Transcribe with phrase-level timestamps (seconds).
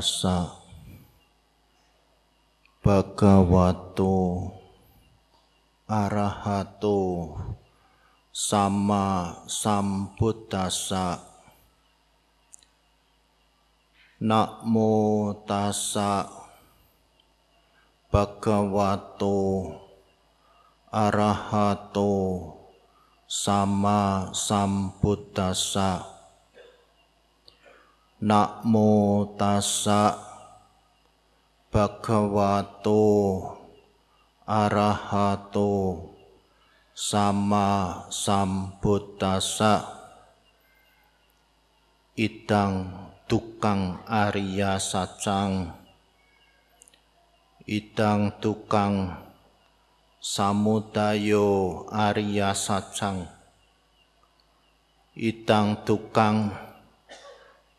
[0.00, 0.56] tassa
[2.80, 4.48] bhagavato
[5.84, 7.36] arahato
[8.32, 11.20] sama sambuddhasa
[14.24, 14.96] namo
[15.44, 16.32] tassa
[18.08, 19.36] bhagavato
[20.88, 22.16] arahato
[23.28, 26.19] sama sambuddhasa
[28.20, 30.12] Namo tassa
[31.72, 33.00] bhagavato
[34.44, 35.72] arahato
[36.92, 39.88] sama sambuddhasa
[42.12, 42.92] idang
[43.24, 45.72] tukang Arya Sacang
[47.64, 49.16] idang tukang
[50.20, 53.24] samudayo Arya Sacang
[55.16, 56.68] idang tukang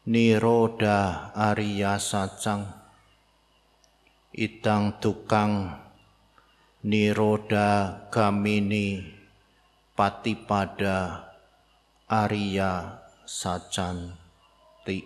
[0.02, 2.66] Niroda Arya Sacang.
[4.34, 5.78] Idang Tukang
[6.82, 8.98] Niroda Gamini
[9.94, 11.30] Patipada
[12.10, 12.98] Arya
[13.30, 15.06] Sacanti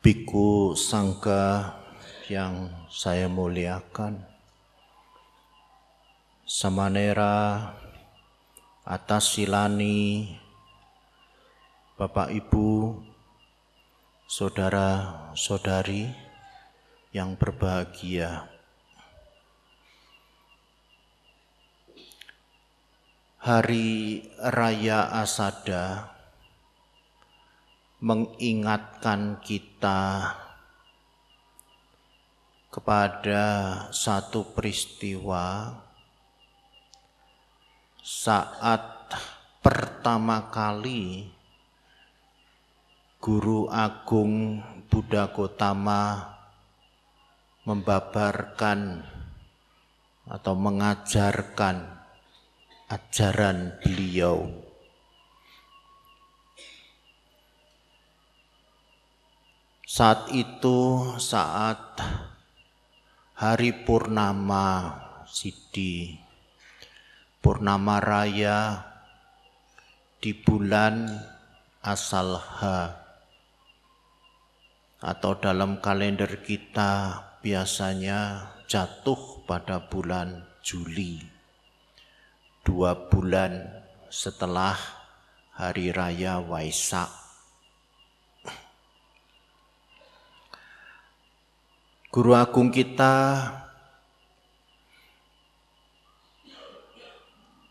[0.00, 1.76] Biku Sangka
[2.32, 4.20] yang saya muliakan.
[6.44, 7.72] Samanera
[8.84, 10.28] atas silani
[11.96, 13.00] Bapak Ibu,
[14.28, 16.12] saudara-saudari
[17.16, 18.52] yang berbahagia.
[23.40, 26.12] Hari Raya Asada
[28.04, 30.36] mengingatkan kita
[32.72, 33.44] kepada
[33.92, 35.76] satu peristiwa
[38.00, 39.12] saat
[39.60, 41.28] pertama kali
[43.20, 46.32] Guru Agung Buddha Gotama
[47.68, 49.04] membabarkan
[50.32, 51.76] atau mengajarkan
[52.88, 54.48] ajaran beliau.
[59.84, 62.00] Saat itu saat
[63.42, 64.94] hari purnama
[65.26, 66.14] Sidi.
[67.42, 68.86] Purnama raya
[70.22, 71.10] di bulan
[71.82, 72.62] asal H
[75.02, 81.18] atau dalam kalender kita biasanya jatuh pada bulan Juli.
[82.62, 83.58] Dua bulan
[84.06, 84.78] setelah
[85.58, 87.21] hari raya Waisak
[92.12, 93.48] Guru Agung kita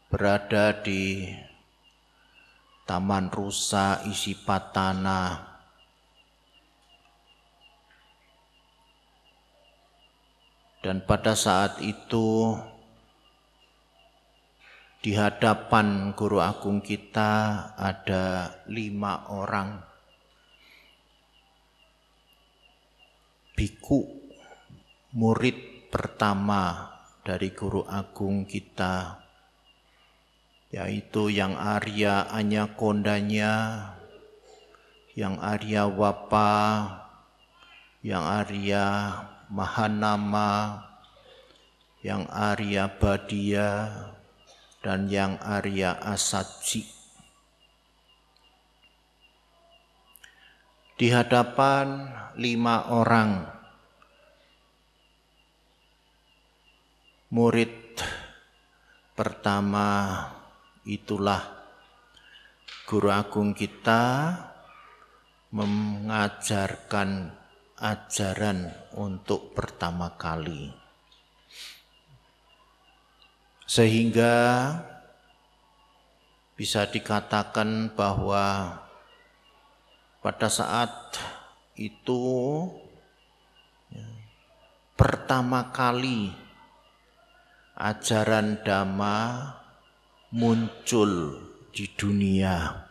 [0.09, 1.29] berada di
[2.90, 5.46] Taman Rusa isi patana
[10.81, 12.58] dan pada saat itu
[15.06, 17.29] di hadapan Guru Agung kita
[17.78, 19.85] ada lima orang.
[23.53, 24.21] Biku
[25.11, 26.88] murid pertama
[27.27, 29.22] dari guru agung kita
[30.72, 33.53] yaitu yang Arya Anyakondanya,
[35.19, 36.55] yang Arya Wapa,
[37.99, 38.88] yang Arya
[39.51, 40.79] Mahanama,
[41.99, 43.91] yang Arya Badia,
[44.79, 46.88] dan yang Arya Asaji.
[50.95, 52.07] Di hadapan
[52.39, 53.60] lima orang
[57.31, 57.96] murid
[59.16, 60.19] pertama
[60.84, 61.40] itulah
[62.84, 64.35] guru agung kita
[65.55, 67.32] mengajarkan
[67.79, 70.76] ajaran untuk pertama kali.
[73.64, 74.35] Sehingga
[76.59, 78.76] bisa dikatakan bahwa
[80.20, 81.16] pada saat
[81.79, 82.20] itu
[83.88, 84.03] ya,
[85.00, 86.51] pertama kali
[87.81, 89.49] ajaran dhamma
[90.29, 91.41] muncul
[91.73, 92.85] di dunia.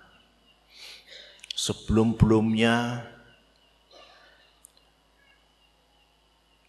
[1.54, 3.06] Sebelum-belumnya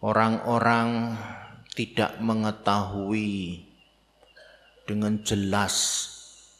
[0.05, 1.17] orang-orang
[1.73, 3.65] tidak mengetahui
[4.85, 6.05] dengan jelas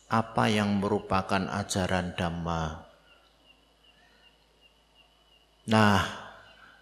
[0.10, 2.90] apa yang merupakan ajaran dhamma.
[5.70, 6.00] Nah,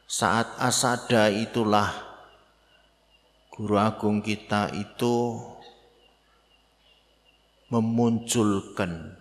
[0.07, 2.08] saat asada itulah
[3.59, 5.35] guru agung kita itu
[7.67, 9.19] memunculkan,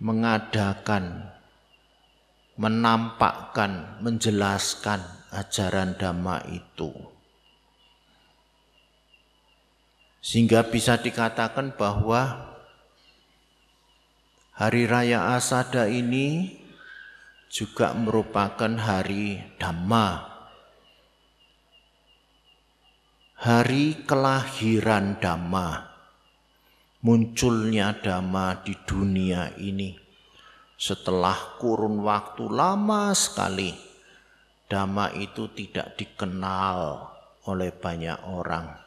[0.00, 1.28] mengadakan,
[2.56, 6.88] menampakkan, menjelaskan ajaran dhamma itu.
[10.24, 12.48] Sehingga bisa dikatakan bahwa
[14.56, 16.56] hari raya Asada ini
[17.52, 20.33] juga merupakan hari Dhamma
[23.44, 25.84] hari kelahiran Dhamma,
[27.04, 29.92] munculnya Dhamma di dunia ini.
[30.80, 33.68] Setelah kurun waktu lama sekali,
[34.64, 37.04] Dhamma itu tidak dikenal
[37.44, 38.80] oleh banyak orang.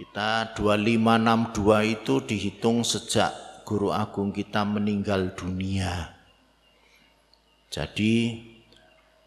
[0.00, 3.30] kita 2562 itu dihitung sejak
[3.68, 6.16] guru agung kita meninggal dunia.
[7.68, 8.40] Jadi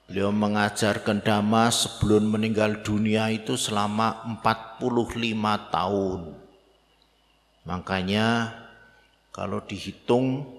[0.09, 4.81] beliau mengajarkan dhamma sebelum meninggal dunia itu selama 45
[5.69, 6.33] tahun.
[7.69, 8.49] Makanya
[9.29, 10.56] kalau dihitung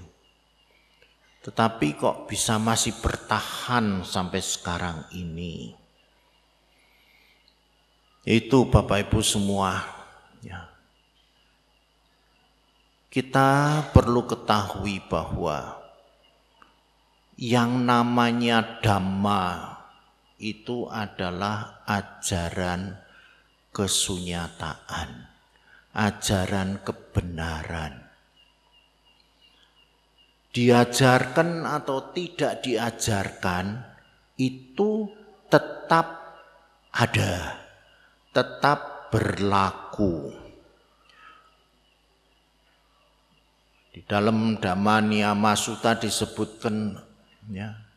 [1.41, 5.73] Tetapi kok bisa masih bertahan sampai sekarang ini?
[8.23, 9.81] Itu Bapak Ibu semua.
[10.45, 10.69] Ya.
[13.09, 15.81] Kita perlu ketahui bahwa
[17.41, 19.81] yang namanya Dhamma
[20.37, 23.01] itu adalah ajaran
[23.73, 25.30] kesunyataan
[25.95, 28.11] ajaran kebenaran.
[30.51, 33.87] Diajarkan atau tidak diajarkan
[34.35, 35.07] itu
[35.47, 36.07] tetap
[36.91, 37.63] ada,
[38.35, 40.35] tetap berlaku.
[43.91, 46.99] Di dalam Dhamma Sutta disebutkan
[47.51, 47.90] ya,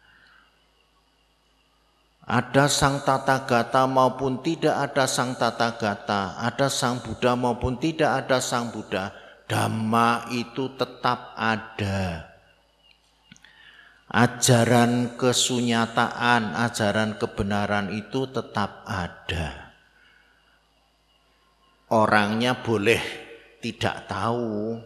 [2.24, 8.24] ada sang tata gata maupun tidak ada sang tata gata, ada sang Buddha maupun tidak
[8.24, 9.12] ada sang Buddha,
[9.44, 12.32] Dhamma itu tetap ada.
[14.08, 19.74] Ajaran kesunyataan, ajaran kebenaran itu tetap ada.
[21.92, 23.03] Orangnya boleh
[23.60, 24.80] tidak tahu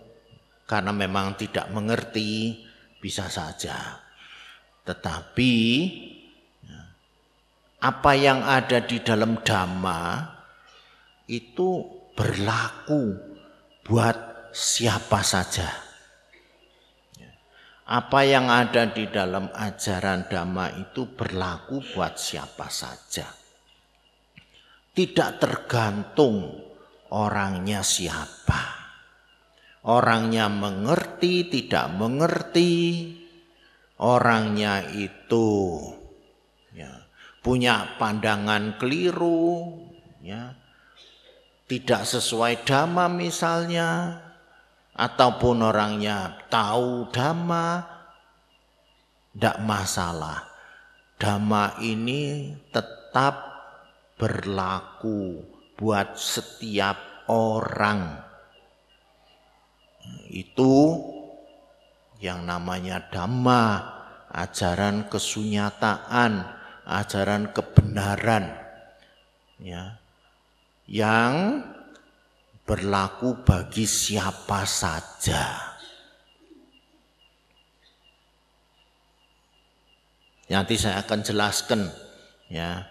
[0.65, 2.65] karena memang tidak mengerti,
[2.98, 4.01] bisa saja.
[4.88, 5.53] Tetapi
[7.77, 10.34] apa yang ada di dalam dhamma
[11.29, 11.86] itu
[12.17, 13.13] berlaku
[13.86, 15.69] buat siapa saja.
[17.88, 23.29] Apa yang ada di dalam ajaran dhamma itu berlaku buat siapa saja.
[24.91, 26.51] Tidak tergantung
[27.13, 28.75] orangnya siapa.
[29.88, 32.74] Orangnya mengerti, tidak mengerti.
[34.03, 35.79] Orangnya itu
[37.48, 39.80] punya pandangan keliru,
[40.20, 40.51] ya,
[41.63, 44.20] tidak sesuai dhamma misalnya,
[44.92, 47.88] ataupun orangnya tahu dhamma,
[49.32, 50.44] tidak masalah.
[51.16, 53.48] Dhamma ini tetap
[54.20, 55.39] berlaku
[55.80, 57.00] buat setiap
[57.32, 58.27] orang.
[60.27, 61.00] Itu
[62.20, 63.63] yang namanya dhamma,
[64.36, 66.57] ajaran kesunyataan,
[66.88, 68.56] ajaran kebenaran
[69.60, 70.00] ya
[70.88, 71.60] yang
[72.63, 75.75] berlaku bagi siapa saja.
[80.48, 81.91] Nanti saya akan jelaskan
[82.48, 82.88] ya.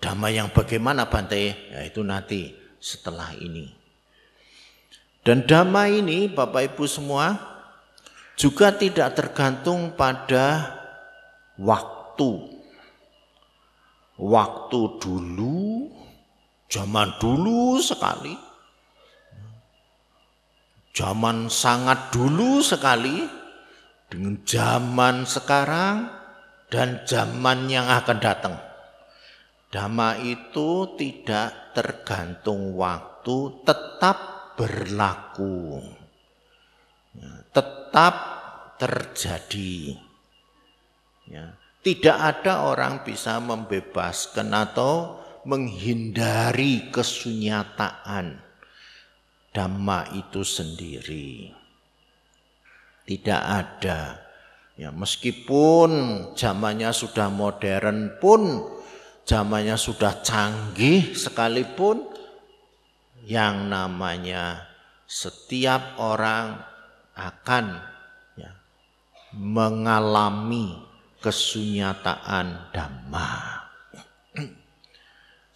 [0.00, 1.56] Damai yang bagaimana Bante?
[1.72, 3.72] Ya itu nanti setelah ini.
[5.24, 7.32] Dan damai ini Bapak Ibu semua
[8.36, 10.76] juga tidak tergantung pada
[11.56, 12.53] waktu.
[14.24, 15.92] Waktu dulu,
[16.72, 18.32] zaman dulu sekali,
[20.96, 23.28] zaman sangat dulu sekali,
[24.08, 26.08] dengan zaman sekarang
[26.72, 28.56] dan zaman yang akan datang.
[29.74, 34.16] Dhamma itu tidak tergantung waktu, tetap
[34.54, 35.82] berlaku.
[37.50, 38.14] Tetap
[38.78, 39.98] terjadi.
[41.26, 48.40] Ya, tidak ada orang bisa membebaskan atau menghindari kesunyataan
[49.52, 51.52] dhamma itu sendiri.
[53.04, 54.24] Tidak ada.
[54.74, 55.90] Ya, meskipun
[56.34, 58.64] zamannya sudah modern pun,
[59.28, 62.00] zamannya sudah canggih sekalipun,
[63.28, 64.66] yang namanya
[65.04, 66.58] setiap orang
[67.14, 67.78] akan
[68.34, 68.52] ya,
[69.36, 70.83] mengalami
[71.24, 73.32] kesunyataan dhamma.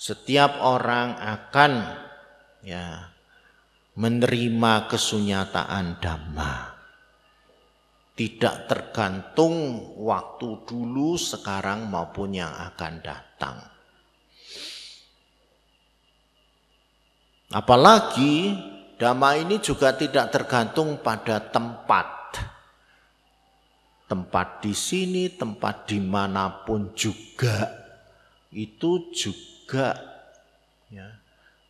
[0.09, 1.73] Setiap orang akan
[2.65, 3.13] ya
[3.93, 6.79] menerima kesunyataan dhamma
[8.19, 9.55] tidak tergantung
[10.03, 13.63] waktu dulu, sekarang maupun yang akan datang.
[17.55, 18.59] Apalagi
[18.99, 22.18] dhamma ini juga tidak tergantung pada tempat.
[24.09, 27.69] Tempat di sini, tempat di mana pun juga
[28.49, 29.93] itu juga
[30.89, 31.13] ya,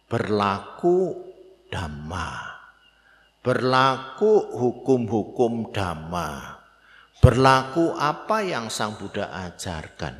[0.07, 1.19] berlaku
[1.67, 2.59] dhamma
[3.49, 6.61] berlaku hukum-hukum dhamma,
[7.23, 10.15] berlaku apa yang Sang Buddha ajarkan.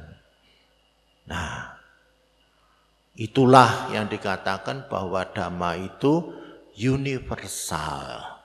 [1.29, 1.77] Nah,
[3.19, 6.33] itulah yang dikatakan bahwa dhamma itu
[6.79, 8.38] universal.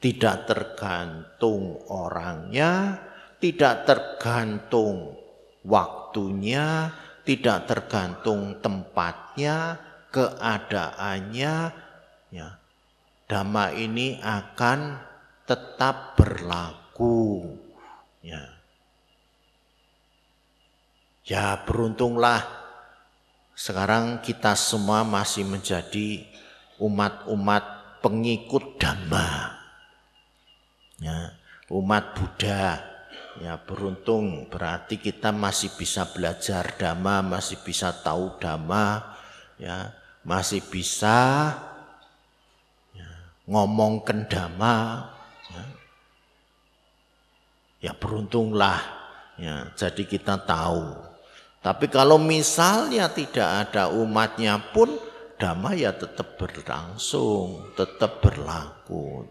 [0.00, 2.96] Tidak tergantung orangnya,
[3.36, 5.12] tidak tergantung
[5.60, 6.88] waktunya,
[7.28, 9.76] tidak tergantung tempatnya,
[10.08, 11.54] keadaannya,
[12.32, 12.48] ya
[13.30, 14.98] dhamma ini akan
[15.46, 17.46] tetap berlaku.
[18.26, 18.58] Ya.
[21.22, 22.42] Ya beruntunglah
[23.54, 26.26] sekarang kita semua masih menjadi
[26.82, 27.62] umat-umat
[28.02, 29.59] pengikut dhamma.
[31.00, 31.34] Ya,
[31.72, 32.86] umat Buddha.
[33.40, 34.46] Ya beruntung.
[34.52, 39.16] Berarti kita masih bisa belajar dhamma, masih bisa tahu dhamma,
[39.56, 41.56] ya, masih bisa
[43.50, 45.10] ngomong kendama
[45.50, 45.64] ya,
[47.90, 48.78] ya beruntunglah
[49.34, 51.10] ya jadi kita tahu.
[51.60, 54.96] Tapi kalau misalnya tidak ada umatnya pun
[55.36, 59.26] dhamma ya tetap berlangsung tetap berlaku.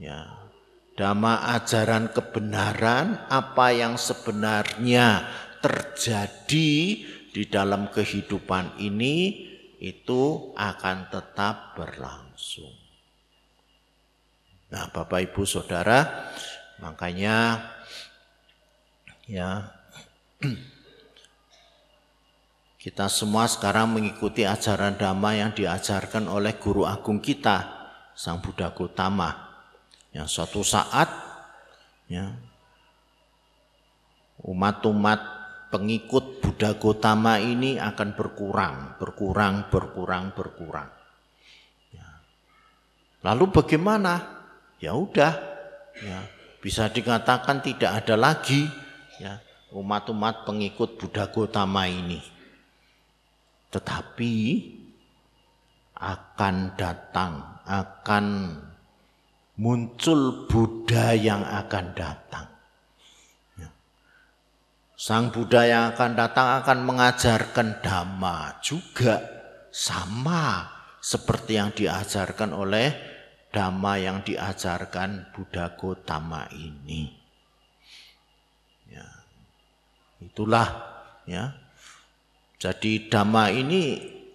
[0.00, 0.41] Ya
[0.96, 5.24] dhamma ajaran kebenaran apa yang sebenarnya
[5.64, 6.72] terjadi
[7.32, 9.48] di dalam kehidupan ini
[9.80, 12.76] itu akan tetap berlangsung.
[14.72, 16.32] Nah, Bapak Ibu Saudara,
[16.80, 17.60] makanya
[19.28, 19.68] ya
[22.82, 29.51] kita semua sekarang mengikuti ajaran dhamma yang diajarkan oleh guru agung kita, Sang Buddha Gautama.
[30.12, 31.08] Yang suatu saat
[32.08, 32.32] ya
[34.44, 35.20] umat-umat
[35.72, 40.90] pengikut Buddha Gautama ini akan berkurang, berkurang, berkurang, berkurang.
[41.92, 42.08] Ya.
[43.24, 44.42] Lalu bagaimana?
[44.82, 45.32] ya udah
[46.02, 46.26] ya
[46.58, 48.66] bisa dikatakan tidak ada lagi
[49.22, 49.38] ya
[49.72, 52.20] umat-umat pengikut Buddha Gotama ini.
[53.72, 54.34] Tetapi
[55.96, 58.24] akan datang, akan
[59.62, 62.50] muncul Buddha yang akan datang.
[63.54, 63.70] Ya.
[64.98, 69.22] Sang Buddha yang akan datang akan mengajarkan dhamma juga
[69.70, 70.66] sama
[70.98, 72.90] seperti yang diajarkan oleh
[73.54, 77.14] dhamma yang diajarkan Buddha Gotama ini.
[78.90, 79.06] Ya.
[80.18, 80.68] Itulah
[81.22, 81.54] ya.
[82.58, 83.82] Jadi dhamma ini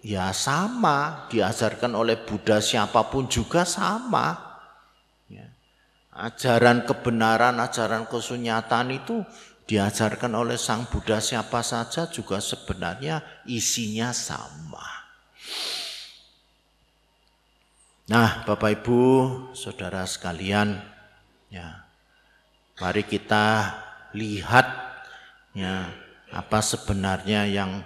[0.00, 4.47] ya sama diajarkan oleh Buddha siapa pun juga sama.
[6.18, 9.22] Ajaran kebenaran, ajaran kesunyatan itu
[9.70, 14.98] diajarkan oleh Sang Buddha siapa saja juga sebenarnya isinya sama.
[18.08, 19.00] Nah, Bapak Ibu,
[19.54, 20.80] Saudara sekalian,
[21.52, 21.86] ya.
[22.78, 23.74] Mari kita
[24.16, 24.66] lihat
[25.52, 25.90] ya
[26.30, 27.82] apa sebenarnya yang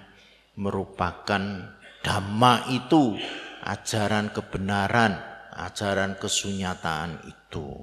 [0.55, 1.43] merupakan
[2.05, 3.19] dhamma itu,
[3.65, 5.17] ajaran kebenaran,
[5.53, 7.83] ajaran kesunyataan itu.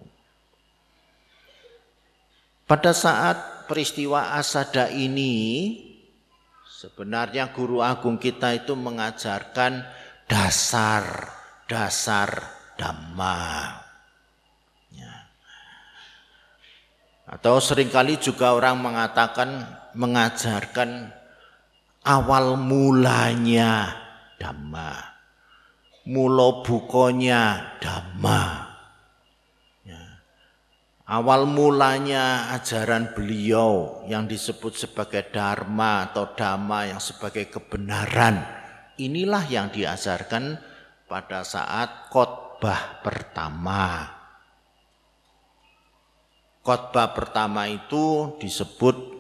[2.70, 5.74] Pada saat peristiwa asada ini,
[6.70, 9.82] sebenarnya guru agung kita itu mengajarkan
[10.30, 12.30] dasar-dasar
[12.78, 13.74] dhamma.
[14.94, 15.34] Ya.
[17.26, 19.66] Atau sering kali juga orang mengatakan
[19.98, 21.10] mengajarkan
[22.06, 23.98] awal mulanya
[24.38, 25.18] dhamma.
[26.06, 28.69] Mulo bukonya dhamma.
[31.10, 38.46] Awal mulanya ajaran beliau yang disebut sebagai dharma atau dhamma yang sebagai kebenaran.
[39.02, 40.62] Inilah yang diajarkan
[41.10, 44.06] pada saat khotbah pertama.
[46.62, 49.18] Khotbah pertama itu disebut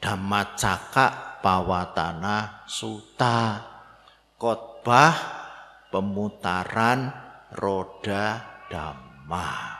[0.00, 3.60] Dhamma Caka Pawatana Suta.
[4.40, 5.12] Khotbah
[5.92, 7.12] pemutaran
[7.52, 8.40] roda
[8.72, 9.77] dhamma.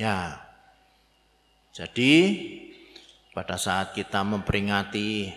[0.00, 0.40] Ya.
[1.76, 2.14] Jadi
[3.36, 5.28] pada saat kita memperingati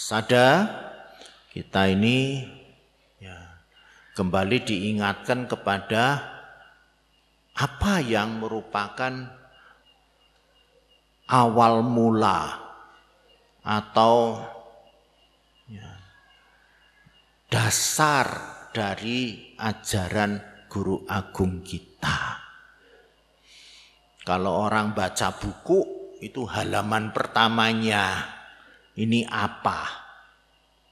[0.00, 0.64] sada
[1.52, 2.48] kita ini
[3.20, 3.60] ya
[4.16, 6.16] kembali diingatkan kepada
[7.52, 9.36] apa yang merupakan
[11.28, 12.56] awal mula
[13.60, 14.40] atau
[15.68, 15.92] ya,
[17.52, 18.26] dasar
[18.72, 20.40] dari ajaran
[20.72, 22.39] guru agung kita.
[24.30, 25.82] Kalau orang baca buku
[26.22, 28.30] itu halaman pertamanya
[28.94, 29.90] ini apa?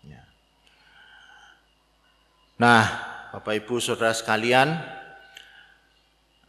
[0.02, 0.26] Ya.
[2.58, 2.82] Nah,
[3.30, 4.74] Bapak Ibu Saudara sekalian,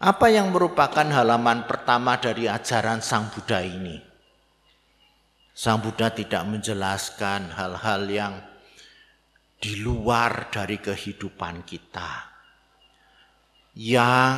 [0.02, 4.02] apa yang merupakan halaman pertama dari ajaran Sang Buddha ini?
[5.54, 8.34] Sang Buddha tidak menjelaskan hal-hal yang
[9.62, 12.34] di luar dari kehidupan kita.
[13.78, 14.38] Yang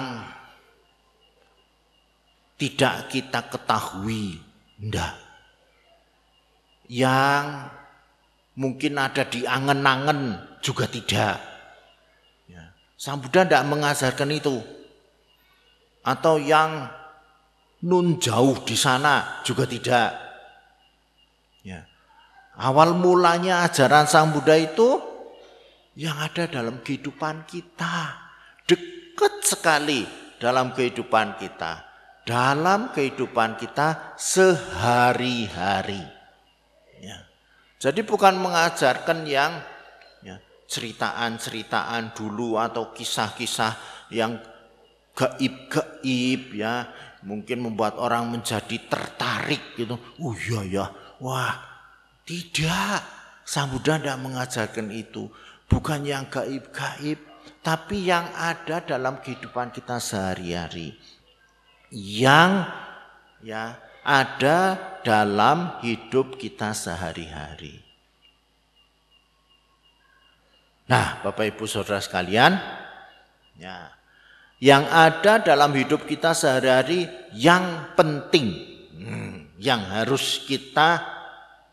[2.61, 4.37] tidak kita ketahui.
[4.77, 5.17] Enggak.
[6.85, 7.73] Yang
[8.53, 11.41] mungkin ada di angen-angen juga tidak.
[12.45, 12.69] Ya.
[13.01, 14.61] Sang Buddha tidak mengajarkan itu.
[16.05, 16.85] Atau yang
[17.81, 20.13] nun jauh di sana juga tidak.
[21.65, 21.89] Ya.
[22.61, 25.01] Awal mulanya ajaran Sang Buddha itu
[25.97, 28.21] yang ada dalam kehidupan kita.
[28.69, 30.05] Dekat sekali
[30.37, 31.90] dalam kehidupan kita
[32.25, 36.01] dalam kehidupan kita sehari-hari.
[37.01, 37.25] Ya.
[37.81, 39.57] Jadi bukan mengajarkan yang
[40.21, 40.37] ya,
[40.69, 43.73] ceritaan-ceritaan dulu atau kisah-kisah
[44.13, 44.37] yang
[45.17, 46.93] gaib-gaib ya,
[47.25, 49.97] mungkin membuat orang menjadi tertarik gitu.
[50.21, 50.85] Oh iya ya,
[51.17, 51.57] wah
[52.23, 53.01] tidak.
[53.41, 55.27] Sang Buddha tidak mengajarkan itu.
[55.65, 57.19] Bukan yang gaib-gaib,
[57.65, 60.95] tapi yang ada dalam kehidupan kita sehari-hari
[61.91, 62.65] yang
[63.43, 64.59] ya ada
[65.03, 67.77] dalam hidup kita sehari-hari.
[70.89, 72.57] Nah, Bapak Ibu Saudara sekalian,
[73.55, 73.91] ya,
[74.59, 78.59] yang ada dalam hidup kita sehari-hari yang penting,
[78.91, 80.99] hmm, yang harus kita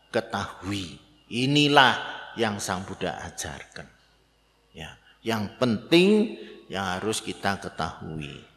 [0.07, 0.95] ketahui.
[1.29, 1.99] Inilah
[2.39, 3.85] yang Sang Buddha ajarkan.
[4.71, 6.39] Ya, yang penting
[6.71, 8.48] yang harus kita ketahui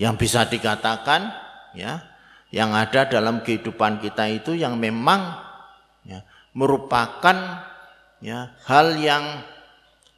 [0.00, 1.32] yang bisa dikatakan
[1.76, 2.12] ya
[2.52, 5.40] yang ada dalam kehidupan kita itu yang memang
[6.04, 6.20] ya,
[6.52, 7.64] merupakan
[8.20, 9.40] ya hal yang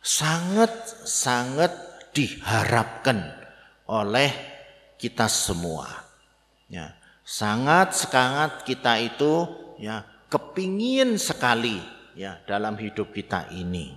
[0.03, 0.75] sangat
[1.07, 1.71] sangat
[2.11, 3.23] diharapkan
[3.87, 4.35] oleh
[4.99, 5.87] kita semua.
[6.67, 9.47] Ya sangat sangat kita itu
[9.79, 11.79] ya kepingin sekali
[12.19, 13.95] ya dalam hidup kita ini.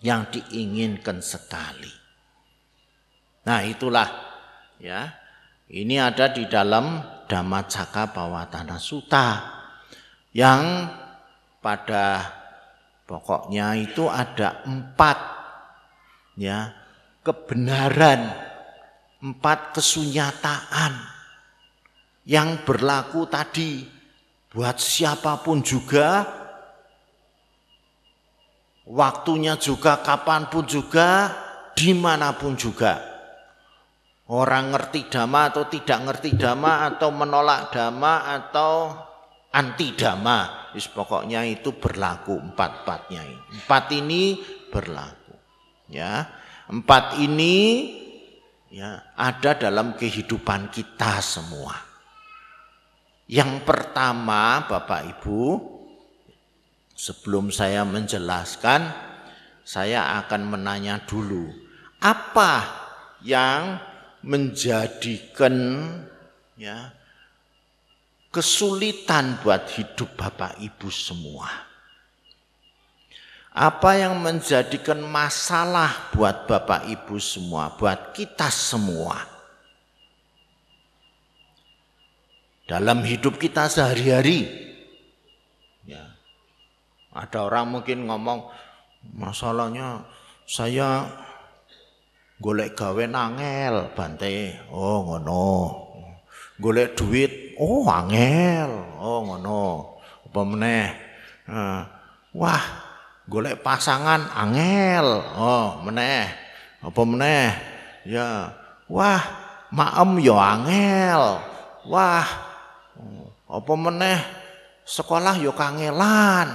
[0.00, 1.92] Yang diinginkan sekali.
[3.44, 4.29] Nah itulah
[4.80, 5.14] ya.
[5.70, 6.98] Ini ada di dalam
[7.30, 9.38] Dhammacakka Bawatana Sutta
[10.34, 10.90] yang
[11.62, 12.26] pada
[13.06, 15.18] pokoknya itu ada empat
[16.34, 16.74] ya
[17.22, 18.34] kebenaran,
[19.22, 20.92] empat kesunyataan
[22.26, 23.86] yang berlaku tadi
[24.50, 26.26] buat siapa pun juga
[28.90, 31.30] waktunya juga kapan pun juga
[31.78, 33.09] di mana pun juga
[34.30, 38.94] orang ngerti dhamma atau tidak ngerti dhamma atau menolak dhamma atau
[39.50, 40.70] anti dama.
[40.70, 43.46] Wis pokoknya itu berlaku empat-empatnya ini.
[43.58, 44.22] Empat ini
[44.70, 45.34] berlaku.
[45.90, 46.30] Ya.
[46.70, 47.56] Empat ini
[48.70, 51.74] ya ada dalam kehidupan kita semua.
[53.26, 55.42] Yang pertama, Bapak Ibu,
[56.94, 58.90] sebelum saya menjelaskan,
[59.62, 61.46] saya akan menanya dulu,
[62.02, 62.66] apa
[63.22, 63.78] yang
[64.20, 65.54] menjadikan
[66.60, 66.92] ya
[68.30, 71.50] kesulitan buat hidup Bapak Ibu semua.
[73.50, 79.26] Apa yang menjadikan masalah buat Bapak Ibu semua, buat kita semua.
[82.70, 84.46] Dalam hidup kita sehari-hari.
[85.82, 86.14] Ya.
[87.10, 88.46] Ada orang mungkin ngomong,
[89.02, 90.06] masalahnya
[90.46, 91.10] saya
[92.40, 94.56] golek gawe nangel bante.
[94.72, 95.52] Oh ngono.
[96.60, 98.68] Golek duit, oh angel.
[99.00, 99.96] Oh ngono.
[100.28, 100.88] Apa meneh?
[102.34, 102.62] wah,
[103.26, 105.06] golek pasangan angel.
[105.34, 106.30] Oh, meneh.
[106.80, 107.48] Apa meneh?
[108.08, 108.56] Ya,
[108.88, 109.20] wah,
[109.74, 111.22] maem yo ya angel.
[111.90, 112.26] Wah,
[113.50, 114.18] apa meneh?
[114.86, 116.48] Sekolah yo ya kangelan.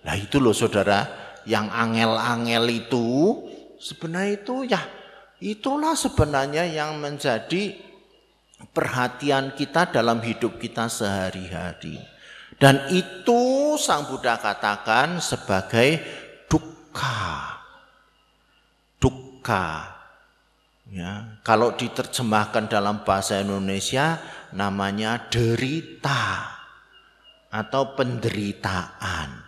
[0.00, 1.04] Nah itu loh saudara,
[1.44, 3.36] yang angel-angel itu
[3.80, 4.82] sebenarnya itu ya
[5.40, 7.72] itulah sebenarnya yang menjadi
[8.76, 11.96] perhatian kita dalam hidup kita sehari-hari.
[12.60, 15.96] Dan itu Sang Buddha katakan sebagai
[16.44, 17.56] duka.
[19.00, 19.96] Duka.
[20.90, 24.20] Ya, kalau diterjemahkan dalam bahasa Indonesia
[24.52, 26.50] namanya derita
[27.48, 29.40] atau penderitaan.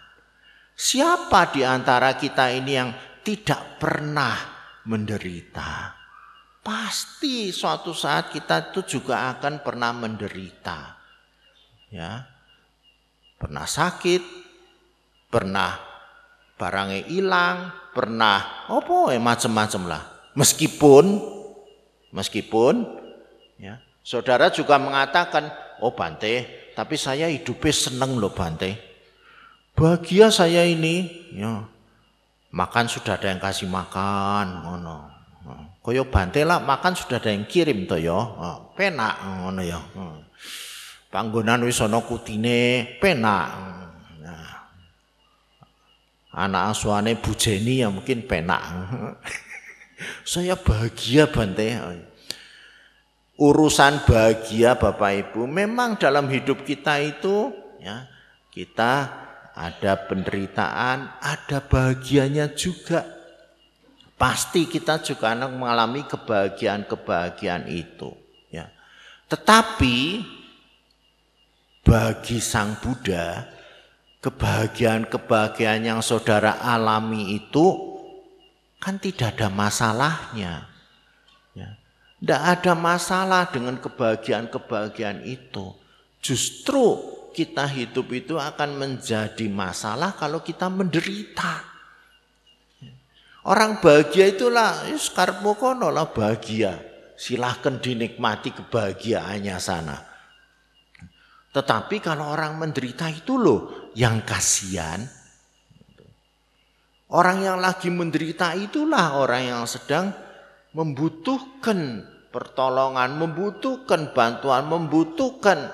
[0.72, 2.90] Siapa di antara kita ini yang
[3.24, 4.34] tidak pernah
[4.84, 6.02] menderita?
[6.62, 10.96] pasti suatu saat kita itu juga akan pernah menderita.
[11.90, 12.24] Ya.
[13.36, 14.22] Pernah sakit,
[15.26, 15.74] pernah
[16.54, 20.02] barangnya hilang, pernah apa ya macam-macam lah.
[20.38, 21.18] Meskipun
[22.14, 22.86] meskipun
[23.58, 25.50] ya, saudara juga mengatakan,
[25.82, 26.46] "Oh Bante,
[26.78, 28.78] tapi saya hidupnya seneng loh Bante.
[29.74, 31.66] Bahagia saya ini, ya.
[32.52, 34.96] Makan sudah ada yang kasih makan, ngono.
[35.48, 38.14] Oh, Kaya bante lah makan sudah ada yang kirim to ya.
[38.76, 39.80] Penak ngono ya.
[41.10, 43.48] Panggonan wis ana kutine, penak.
[44.20, 44.68] Nah.
[46.32, 48.62] Anak asuhane Bu Jenny ya mungkin penak.
[50.32, 51.76] Saya bahagia Bante.
[53.40, 57.50] Urusan bahagia Bapak Ibu memang dalam hidup kita itu
[57.82, 58.06] ya
[58.54, 59.21] kita
[59.52, 63.04] ada penderitaan, ada bahagianya juga
[64.16, 68.14] pasti kita juga akan mengalami kebahagiaan-kebahagiaan itu.
[68.54, 68.70] Ya.
[69.26, 70.22] Tetapi
[71.82, 73.50] bagi Sang Buddha,
[74.22, 77.98] kebahagiaan-kebahagiaan yang saudara alami itu
[78.78, 80.70] kan tidak ada masalahnya.
[81.52, 81.76] Ya.
[82.22, 85.74] Tidak ada masalah dengan kebahagiaan-kebahagiaan itu.
[86.22, 91.64] Justru kita hidup itu akan menjadi masalah kalau kita menderita.
[93.42, 96.78] Orang bahagia itulah, karepmu kono lah bahagia.
[97.18, 99.98] Silahkan dinikmati kebahagiaannya sana.
[101.50, 105.02] Tetapi kalau orang menderita itu loh yang kasihan.
[107.12, 110.16] Orang yang lagi menderita itulah orang yang sedang
[110.72, 115.68] membutuhkan pertolongan, membutuhkan bantuan, membutuhkan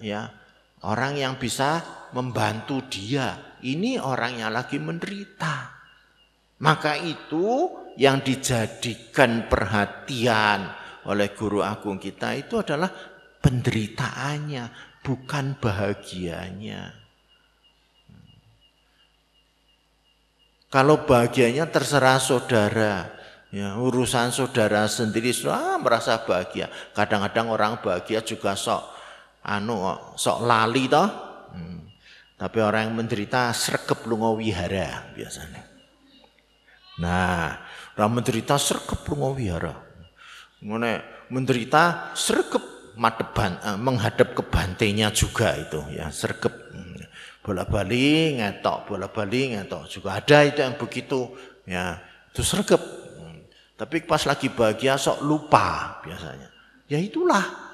[0.00, 0.39] ya
[0.84, 1.84] orang yang bisa
[2.16, 3.58] membantu dia.
[3.60, 5.76] Ini orang yang lagi menderita.
[6.60, 10.72] Maka itu yang dijadikan perhatian
[11.08, 12.88] oleh guru agung kita itu adalah
[13.40, 14.64] penderitaannya,
[15.00, 16.92] bukan bahagianya.
[20.70, 23.10] Kalau bahagianya terserah saudara,
[23.50, 26.70] ya urusan saudara sendiri ah, merasa bahagia.
[26.94, 28.99] Kadang-kadang orang bahagia juga sok
[29.44, 29.76] anu
[30.16, 31.08] sok lali toh.
[31.54, 31.86] Hmm.
[32.40, 35.62] Tapi orang yang menderita sregep lunga wihara biasanya.
[37.00, 37.56] Nah,
[37.96, 39.74] orang menderita serkep lunga wihara.
[40.60, 41.00] Ngene
[41.32, 46.52] menderita serkep madeban eh, menghadap ke bantenya juga itu ya serkep
[47.40, 51.32] bola-bali ngetok bola-bali ngetok juga ada itu yang begitu
[51.64, 51.96] ya
[52.28, 52.82] itu serkep
[53.80, 56.52] tapi pas lagi bahagia sok lupa biasanya
[56.84, 57.69] ya itulah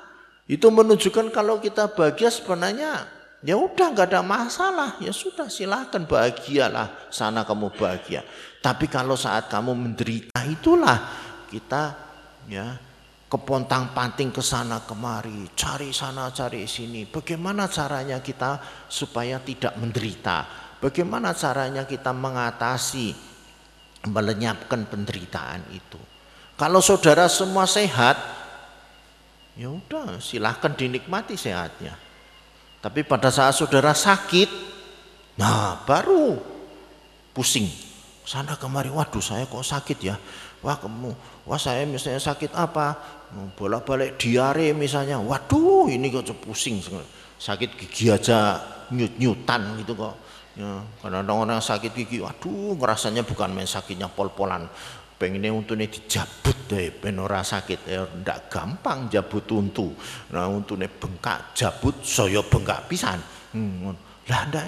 [0.46, 3.06] itu menunjukkan kalau kita bahagia sebenarnya
[3.42, 8.22] ya udah nggak ada masalah ya sudah silahkan bahagialah sana kamu bahagia
[8.62, 10.98] tapi kalau saat kamu menderita itulah
[11.50, 11.94] kita
[12.46, 12.78] ya
[13.26, 17.10] kepontang panting ke sana kemari, cari sana cari sini.
[17.10, 20.46] Bagaimana caranya kita supaya tidak menderita?
[20.78, 23.10] Bagaimana caranya kita mengatasi
[24.06, 25.98] melenyapkan penderitaan itu?
[26.54, 28.14] Kalau saudara semua sehat,
[29.56, 31.96] ya udah silahkan dinikmati sehatnya.
[32.84, 34.46] Tapi pada saat saudara sakit,
[35.40, 36.38] nah baru
[37.32, 37.66] pusing.
[38.26, 40.14] Sana kemari, waduh saya kok sakit ya.
[40.62, 41.10] Wah kamu,
[41.46, 42.94] wah saya misalnya sakit apa?
[43.58, 45.18] Bolak-balik diare misalnya.
[45.18, 46.78] Waduh ini kok pusing.
[47.36, 48.60] Sakit gigi aja
[48.92, 50.14] nyut-nyutan gitu kok.
[50.56, 54.64] Ya, kadang-kadang orang sakit gigi, waduh ngerasanya bukan main sakitnya pol-polan
[55.16, 57.80] pengennya untune dijabut deh ben ora sakit.
[57.88, 59.92] Ya ndak gampang jabut untu.
[60.32, 63.18] Nah untune bengkak jabut saya bengkak pisan.
[63.56, 63.96] Hmm.
[64.26, 64.66] lah ndak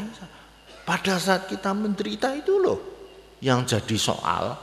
[0.89, 2.81] pada saat kita menderita itu loh
[3.45, 4.57] yang jadi soal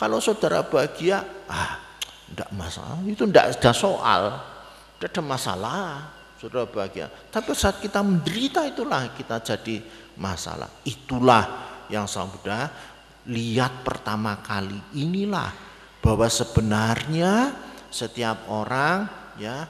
[0.00, 1.76] kalau saudara bahagia ah
[2.32, 2.96] ndak masalah.
[3.04, 4.22] Itu ndak ada soal
[4.96, 5.84] ndak ada masalah
[6.40, 7.12] saudara bahagia.
[7.28, 9.84] Tapi saat kita menderita itulah kita jadi
[10.16, 10.72] masalah.
[10.88, 12.70] Itulah yang mudah
[13.30, 15.54] lihat pertama kali inilah
[16.02, 17.54] bahwa sebenarnya
[17.86, 19.06] setiap orang
[19.38, 19.64] ya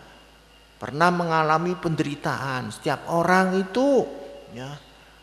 [0.81, 2.73] pernah mengalami penderitaan.
[2.73, 4.09] Setiap orang itu
[4.57, 4.73] ya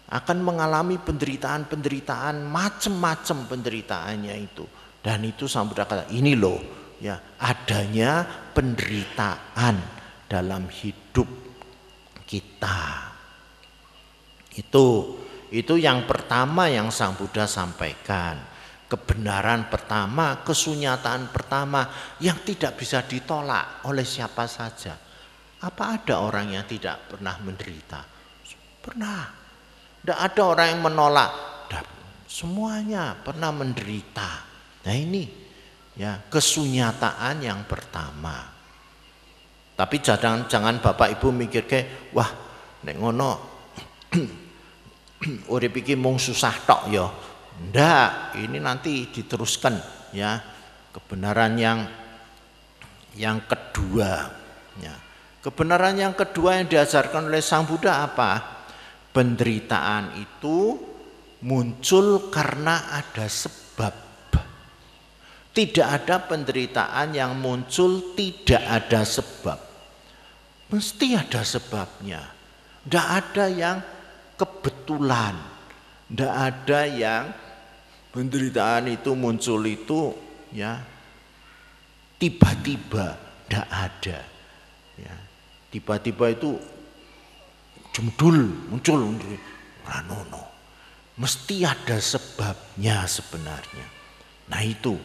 [0.07, 4.63] akan mengalami penderitaan-penderitaan macam-macam penderitaannya itu.
[5.01, 6.59] Dan itu sang Buddha kata, ini loh
[7.01, 8.23] ya adanya
[8.53, 9.75] penderitaan
[10.29, 11.27] dalam hidup
[12.27, 13.07] kita.
[14.53, 15.15] Itu
[15.47, 18.55] itu yang pertama yang Sang Buddha sampaikan.
[18.87, 21.91] Kebenaran pertama, kesunyataan pertama
[22.23, 24.95] yang tidak bisa ditolak oleh siapa saja.
[25.59, 27.99] Apa ada orang yang tidak pernah menderita?
[28.79, 29.27] Pernah.
[29.99, 31.31] Tidak ada orang yang menolak.
[32.27, 34.29] Semuanya pernah menderita.
[34.83, 35.27] Nah ini
[35.95, 38.51] ya kesunyataan yang pertama.
[39.75, 42.27] Tapi jangan jangan Bapak Ibu mikir ke, wah
[42.83, 43.31] nek ngono
[45.53, 47.05] urip iki mung susah tok ya.
[47.57, 49.77] Ndak, ini nanti diteruskan
[50.13, 50.37] ya.
[50.93, 51.79] Kebenaran yang
[53.17, 54.29] yang kedua
[54.77, 54.95] ya.
[55.41, 58.61] Kebenaran yang kedua yang diajarkan oleh Sang Buddha apa?
[59.13, 60.77] Penderitaan itu
[61.41, 64.05] muncul karena ada sebab.
[65.57, 69.57] Tidak ada penderitaan yang muncul tidak ada sebab.
[70.69, 72.21] Mesti ada sebabnya.
[72.85, 73.77] Tidak ada yang
[74.37, 75.35] kebetulan.
[76.07, 77.23] Tidak ada yang
[78.15, 80.15] penderitaan itu muncul itu
[80.55, 80.79] ya
[82.15, 84.19] tiba-tiba tidak ada.
[84.97, 85.15] Ya,
[85.69, 86.57] tiba-tiba itu
[87.91, 89.13] jemdul muncul
[89.85, 90.43] ranono.
[91.17, 93.87] Mesti ada sebabnya sebenarnya.
[94.53, 94.95] Nah itu,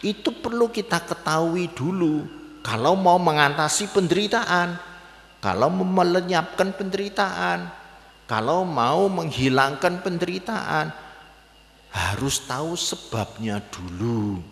[0.00, 2.24] itu perlu kita ketahui dulu
[2.64, 4.80] kalau mau mengatasi penderitaan,
[5.40, 7.68] kalau melenyapkan penderitaan,
[8.28, 10.92] kalau mau menghilangkan penderitaan
[11.88, 14.44] harus tahu sebabnya dulu.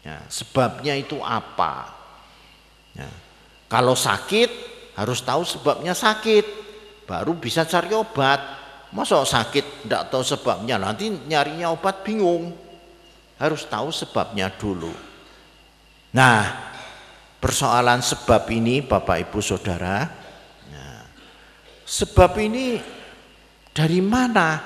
[0.00, 1.92] Ya, sebabnya itu apa?
[2.96, 3.10] Ya,
[3.68, 4.48] kalau sakit
[4.96, 6.46] harus tahu sebabnya sakit,
[7.04, 8.40] baru bisa cari obat.
[8.96, 12.56] Masa sakit tidak tahu sebabnya, nanti nyarinya obat bingung.
[13.36, 14.88] Harus tahu sebabnya dulu.
[16.16, 16.48] Nah,
[17.42, 20.25] persoalan sebab ini Bapak Ibu Saudara,
[21.86, 22.82] Sebab ini
[23.70, 24.58] dari mana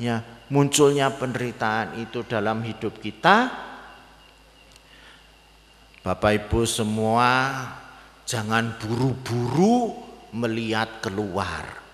[0.00, 3.52] ya munculnya penderitaan itu dalam hidup kita?
[6.00, 7.30] Bapak Ibu semua
[8.24, 9.92] jangan buru-buru
[10.32, 11.84] melihat keluar.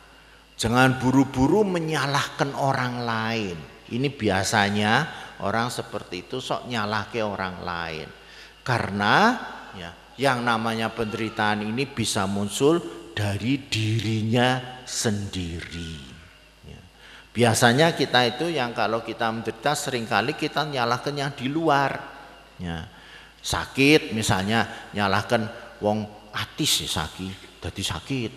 [0.55, 3.57] Jangan buru-buru menyalahkan orang lain.
[3.91, 5.09] Ini biasanya
[5.43, 8.07] orang seperti itu sok nyalah ke orang lain.
[8.63, 9.35] Karena
[9.75, 15.93] ya, yang namanya penderitaan ini bisa muncul dari dirinya sendiri.
[16.65, 16.81] Ya.
[17.37, 22.01] Biasanya kita itu yang kalau kita menderita sering kali kita nyalahkan yang di luar.
[22.57, 22.89] Ya.
[23.45, 25.45] Sakit misalnya nyalahkan
[25.85, 28.33] wong atis ya sakit, jadi sakit.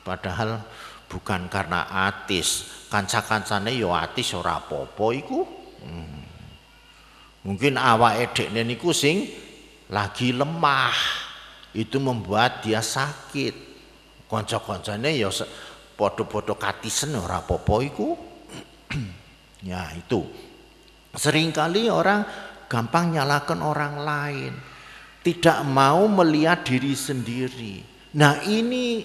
[0.00, 0.64] Padahal
[1.12, 5.40] bukan karena atis, kanca-kancane yo ya atis ora apa-apa iku.
[5.84, 6.24] Hmm.
[7.44, 9.28] Mungkin awake dekne niku sing
[9.92, 10.96] lagi lemah.
[11.76, 13.65] Itu membuat dia sakit.
[14.26, 15.30] Kanca-kancane ya
[15.94, 18.08] padha-padha katisen ora apa-apa iku.
[19.70, 20.26] ya itu.
[21.16, 22.26] Seringkali orang
[22.66, 24.52] gampang nyalakan orang lain.
[25.22, 27.82] Tidak mau melihat diri sendiri.
[28.14, 29.02] Nah ini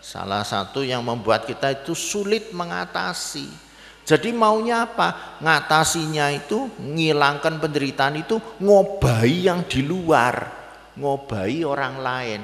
[0.00, 3.68] salah satu yang membuat kita itu sulit mengatasi.
[4.00, 5.38] Jadi maunya apa?
[5.44, 10.60] Ngatasinya itu, ngilangkan penderitaan itu ngobai yang di luar
[10.98, 12.40] ngobahi orang lain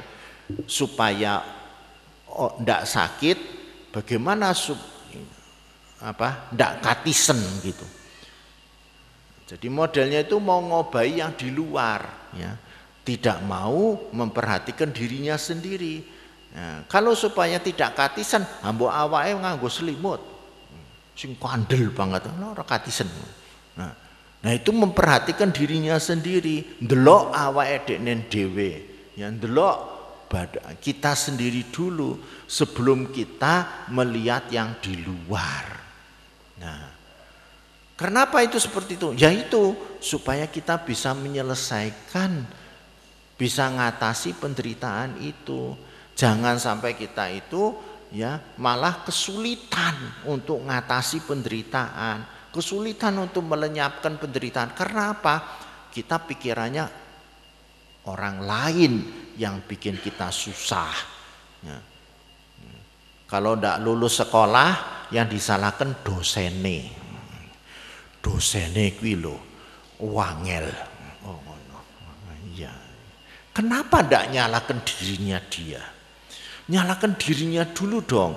[0.68, 1.55] supaya
[2.36, 3.38] oh, ndak sakit
[3.90, 4.76] bagaimana sup,
[6.04, 7.86] apa ndak katisen gitu.
[9.46, 12.52] Jadi modelnya itu mau ngobahi yang di luar ya.
[13.06, 16.02] Tidak mau memperhatikan dirinya sendiri.
[16.50, 20.18] Ya, kalau supaya tidak katisan ambo awake nganggo selimut.
[21.14, 23.06] Sing kandel banget ora katisen.
[23.78, 24.06] Nah
[24.46, 28.70] Nah itu memperhatikan dirinya sendiri, ndelok awake dekne dhewe.
[29.16, 29.95] Ya ndelok
[30.82, 32.18] kita sendiri dulu
[32.50, 35.64] sebelum kita melihat yang di luar.
[36.58, 36.90] Nah,
[37.94, 39.14] kenapa itu seperti itu?
[39.14, 42.42] Yaitu supaya kita bisa menyelesaikan,
[43.38, 45.78] bisa ngatasi penderitaan itu.
[46.16, 47.76] Jangan sampai kita itu
[48.10, 54.74] ya malah kesulitan untuk ngatasi penderitaan, kesulitan untuk melenyapkan penderitaan.
[54.74, 55.64] Karena apa?
[55.92, 57.05] Kita pikirannya
[58.06, 58.92] orang lain
[59.36, 60.94] yang bikin kita susah.
[61.62, 61.78] Ya.
[63.26, 64.70] Kalau tidak lulus sekolah,
[65.10, 66.90] yang disalahkan dosene.
[68.22, 69.36] Dosene kuwi lho,
[70.02, 70.66] wangel.
[71.26, 71.78] Oh, no.
[72.54, 72.74] Ya.
[73.54, 75.82] Kenapa tidak nyalakan dirinya dia?
[76.66, 78.34] Nyalakan dirinya dulu dong.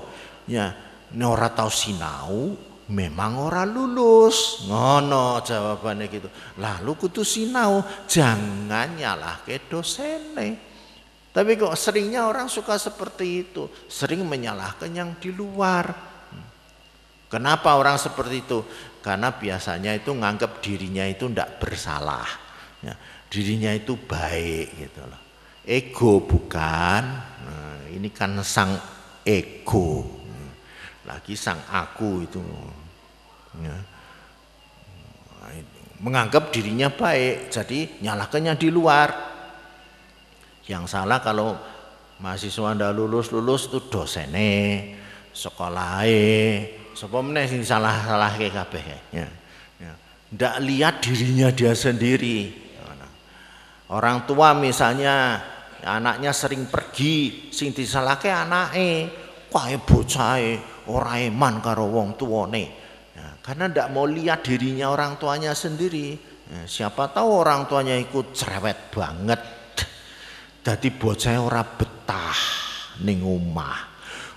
[0.49, 0.73] Ya,
[1.21, 2.57] ora tahu sinau,
[2.89, 4.65] memang ora lulus.
[4.65, 6.27] Ngono jawabannya gitu.
[6.57, 10.67] Lalu kudu sinau jangan nyalah ke dosene.
[11.29, 13.69] Tapi kok seringnya orang suka seperti itu.
[13.85, 15.93] Sering menyalahkan yang di luar.
[17.29, 18.65] Kenapa orang seperti itu?
[19.05, 22.25] Karena biasanya itu nganggap dirinya itu tidak bersalah.
[22.81, 22.97] Ya,
[23.29, 25.21] dirinya itu baik gitu loh.
[25.61, 27.03] Ego bukan?
[27.45, 28.73] Nah, ini kan sang
[29.21, 30.18] ego
[31.09, 32.41] lagi sang aku itu
[33.65, 33.77] ya.
[36.05, 39.09] menganggap dirinya baik jadi nyalakannya di luar
[40.69, 41.57] yang salah kalau
[42.21, 44.53] mahasiswa ndak lulus lulus itu dosene
[45.33, 48.99] sekolahnya sapa meneh salah-salah ke ya.
[49.15, 49.25] ya.
[50.35, 52.67] Ndak lihat dirinya dia sendiri.
[53.89, 55.41] Orang tua misalnya
[55.81, 59.09] anaknya sering pergi sing disalahke anake,
[59.49, 62.65] kae bocahe ora eman karo wong tuane.
[63.13, 66.17] Ya, karena ndak mau lihat dirinya orang tuanya sendiri.
[66.49, 69.41] Ya, siapa tahu orang tuanya ikut cerewet banget.
[70.65, 72.41] Dadi bocah ora betah
[73.05, 73.79] ning omah.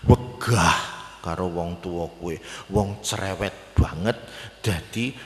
[0.04, 0.78] Wegah
[1.24, 2.36] karo wong tua kuwe.
[2.70, 4.16] Wong cerewet banget
[4.60, 5.16] dadi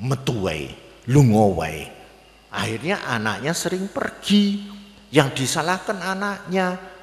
[0.00, 1.82] metu wae.
[2.54, 4.70] Akhirnya anaknya sering pergi.
[5.14, 6.93] Yang disalahkan anaknya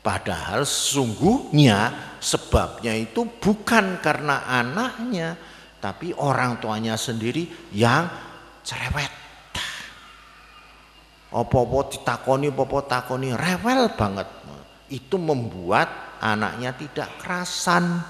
[0.00, 1.92] Padahal sungguhnya
[2.24, 5.36] sebabnya itu bukan karena anaknya,
[5.76, 7.44] tapi orang tuanya sendiri
[7.76, 8.08] yang
[8.64, 9.12] cerewet.
[11.30, 14.28] Opo-opo ditakoni, opo takoni, rewel banget.
[14.88, 18.00] Itu membuat anaknya tidak kerasan,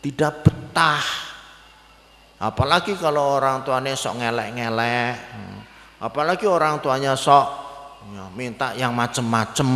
[0.00, 1.04] tidak betah.
[2.42, 5.14] Apalagi kalau orang tuanya sok ngelek-ngelek,
[6.02, 7.46] apalagi orang tuanya sok
[8.10, 9.70] ya, minta yang macem-macem,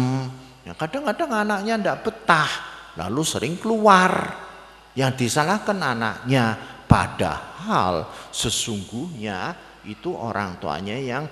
[0.67, 2.51] Ya, kadang-kadang anaknya tidak betah,
[2.99, 4.35] lalu sering keluar.
[4.99, 6.59] Yang disalahkan anaknya,
[6.91, 9.55] padahal sesungguhnya
[9.87, 11.31] itu orang tuanya yang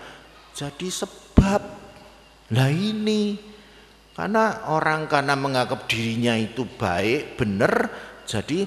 [0.54, 1.82] jadi sebab.
[2.54, 3.34] Lah ini
[4.14, 7.90] karena orang karena menganggap dirinya itu baik, benar,
[8.30, 8.62] jadi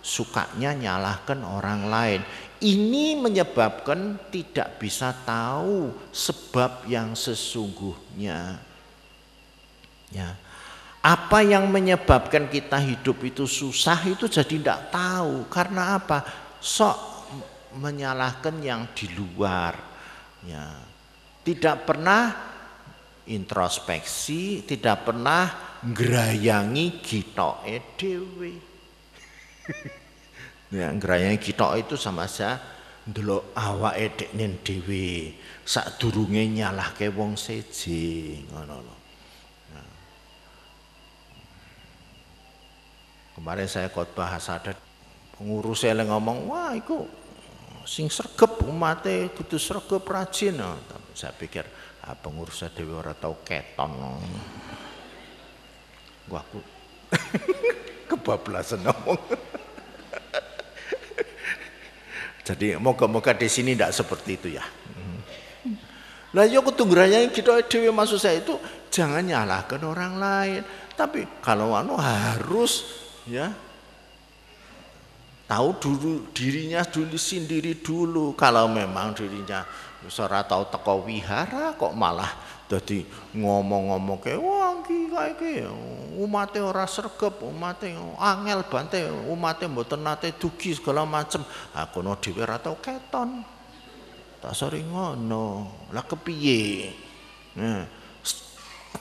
[0.00, 2.20] sukanya nyalahkan orang lain.
[2.56, 8.65] Ini menyebabkan tidak bisa tahu sebab yang sesungguhnya.
[10.10, 10.34] Ya.
[11.02, 15.46] Apa yang menyebabkan kita hidup itu susah itu jadi tidak tahu.
[15.46, 16.26] Karena apa?
[16.58, 16.98] Sok
[17.78, 19.78] menyalahkan yang di luar.
[20.42, 20.82] Ya.
[21.46, 22.34] Tidak pernah
[23.30, 27.62] introspeksi, tidak pernah ngerayangi kita
[27.94, 28.52] dhewe.
[30.78, 32.58] ya, ngerayangi kita itu sama saja
[33.06, 35.30] ndelok awake dekne dhewe
[35.62, 38.94] sadurunge nyalahke wong seje ngono lho.
[43.36, 44.80] Kemarin saya khotbah hasadat
[45.36, 47.04] pengurus saya ngomong, wah itu
[47.84, 50.56] sing sergep umate kudu sergep rajin.
[50.56, 50.80] Nah,
[51.12, 51.68] saya pikir
[52.08, 53.92] ah, pengurus saya dewi ora tau keton.
[56.24, 56.64] Gua aku
[58.08, 59.20] kebablasan ngomong.
[62.48, 64.64] Jadi moga-moga di sini tidak seperti itu ya.
[66.32, 68.56] Lah yo yang kita dewi maksud saya itu
[68.88, 70.62] jangan nyalahkan orang lain.
[70.96, 73.52] Tapi kalau anu harus ya.
[75.46, 78.34] Tahu dulu dirinya dulu sendiri dulu.
[78.34, 79.62] Kalau memang dirinya
[80.22, 82.30] ora tahu teko wihara kok malah
[82.66, 85.52] jadi ngomong-ngomong ke wah iki kae iki
[86.18, 91.42] umate ora sregep umate angel bante umate mboten nate dugi segala macem.
[91.74, 93.42] Ha kono dhewe ora tau keton.
[94.42, 95.70] Tak sering ngono.
[95.94, 96.90] Lah kepiye?
[97.56, 97.86] Nah,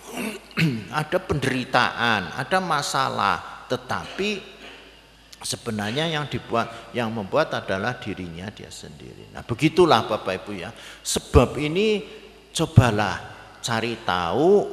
[1.02, 4.56] ada penderitaan ada masalah tetapi
[5.46, 9.30] Sebenarnya yang dibuat, yang membuat adalah dirinya dia sendiri.
[9.30, 10.74] Nah begitulah Bapak Ibu ya.
[11.06, 12.02] Sebab ini
[12.50, 13.22] cobalah
[13.62, 14.66] cari tahu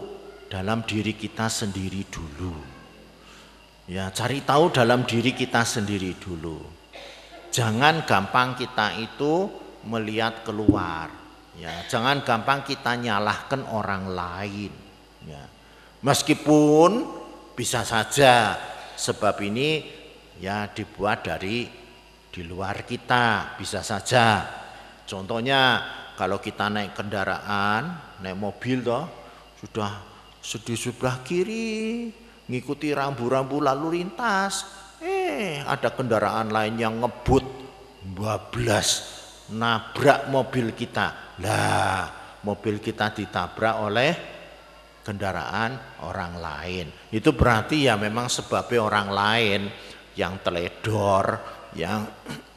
[0.49, 2.57] dalam diri kita sendiri dulu.
[3.85, 6.65] Ya cari tahu dalam diri kita sendiri dulu.
[7.53, 9.53] Jangan gampang kita itu
[9.85, 11.13] melihat keluar.
[11.53, 14.73] Ya, jangan gampang kita nyalahkan orang lain.
[15.29, 15.45] Ya.
[16.01, 17.05] Meskipun
[17.53, 18.57] bisa saja
[18.97, 19.85] sebab ini
[20.41, 21.69] ya dibuat dari
[22.33, 24.43] di luar kita bisa saja.
[25.05, 25.85] Contohnya
[26.17, 29.05] kalau kita naik kendaraan naik mobil toh
[29.61, 29.93] sudah
[30.41, 32.09] sedih sebelah kiri
[32.49, 34.67] ngikuti rambu-rambu lalu lintas
[34.99, 37.45] eh ada kendaraan lain yang ngebut
[38.17, 39.21] bablas
[39.53, 41.37] nabrak mobil kita.
[41.45, 42.09] Lah
[42.43, 44.13] mobil kita ditabrak oleh
[45.03, 49.63] kendaraan orang lain itu berarti ya memang sebabnya orang lain
[50.17, 51.41] yang teledor,
[51.77, 52.05] yang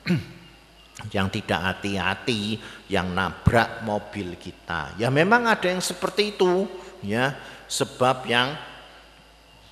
[1.16, 4.96] yang tidak hati-hati, yang nabrak mobil kita.
[5.00, 6.68] Ya memang ada yang seperti itu,
[7.04, 7.36] ya.
[7.66, 8.56] Sebab yang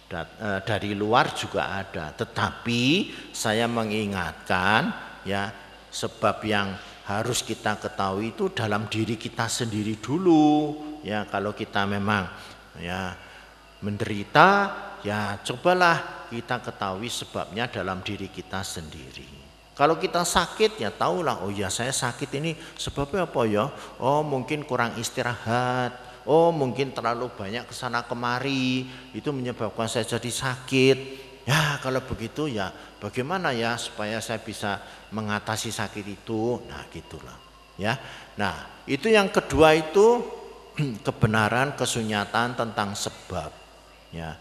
[0.10, 2.12] e, dari luar juga ada.
[2.12, 4.92] Tetapi saya mengingatkan,
[5.24, 5.54] ya,
[5.94, 10.80] sebab yang harus kita ketahui itu dalam diri kita sendiri dulu.
[11.04, 12.32] Ya, kalau kita memang
[12.80, 13.14] ya
[13.84, 14.72] menderita,
[15.04, 19.44] ya cobalah kita ketahui sebabnya dalam diri kita sendiri.
[19.74, 23.66] Kalau kita sakit ya tahulah, oh ya saya sakit ini sebabnya apa ya?
[23.98, 25.98] Oh mungkin kurang istirahat,
[26.30, 28.86] oh mungkin terlalu banyak ke sana kemari,
[29.18, 30.98] itu menyebabkan saya jadi sakit.
[31.44, 32.72] Ya kalau begitu ya
[33.04, 34.80] bagaimana ya supaya saya bisa
[35.12, 36.62] mengatasi sakit itu?
[36.70, 37.36] Nah gitulah.
[37.74, 37.98] Ya,
[38.38, 40.22] nah itu yang kedua itu
[41.06, 43.52] kebenaran kesunyatan tentang sebab.
[44.14, 44.38] Ya,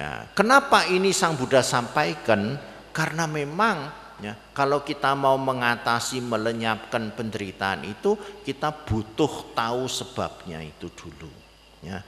[0.00, 2.56] Ya, kenapa ini Sang Buddha sampaikan?
[2.94, 3.90] Karena memang
[4.22, 8.14] ya, kalau kita mau mengatasi melenyapkan penderitaan itu
[8.46, 11.30] kita butuh tahu sebabnya itu dulu.
[11.82, 12.00] Ya,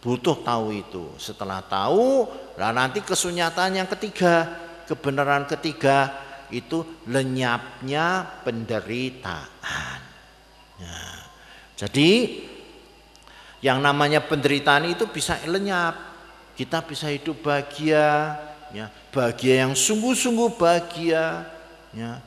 [0.00, 1.12] butuh tahu itu.
[1.22, 4.48] Setelah tahu, lah nanti kesunyatan yang ketiga,
[4.88, 6.10] kebenaran ketiga
[6.48, 10.00] itu lenyapnya penderitaan.
[10.80, 10.98] Ya.
[11.78, 12.42] Jadi
[13.60, 16.10] yang namanya penderitaan itu bisa lenyap
[16.60, 18.36] kita bisa hidup bahagia,
[18.68, 21.48] ya, bahagia yang sungguh-sungguh bahagia,
[21.96, 22.20] ya,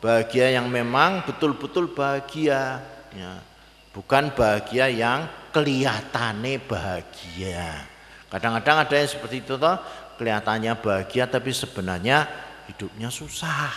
[0.00, 2.80] bahagia yang memang betul-betul bahagia,
[3.12, 3.44] ya,
[3.92, 7.84] bukan bahagia yang kelihatannya bahagia.
[8.32, 9.76] Kadang-kadang ada yang seperti itu toh,
[10.16, 12.24] kelihatannya bahagia tapi sebenarnya
[12.72, 13.68] hidupnya susah,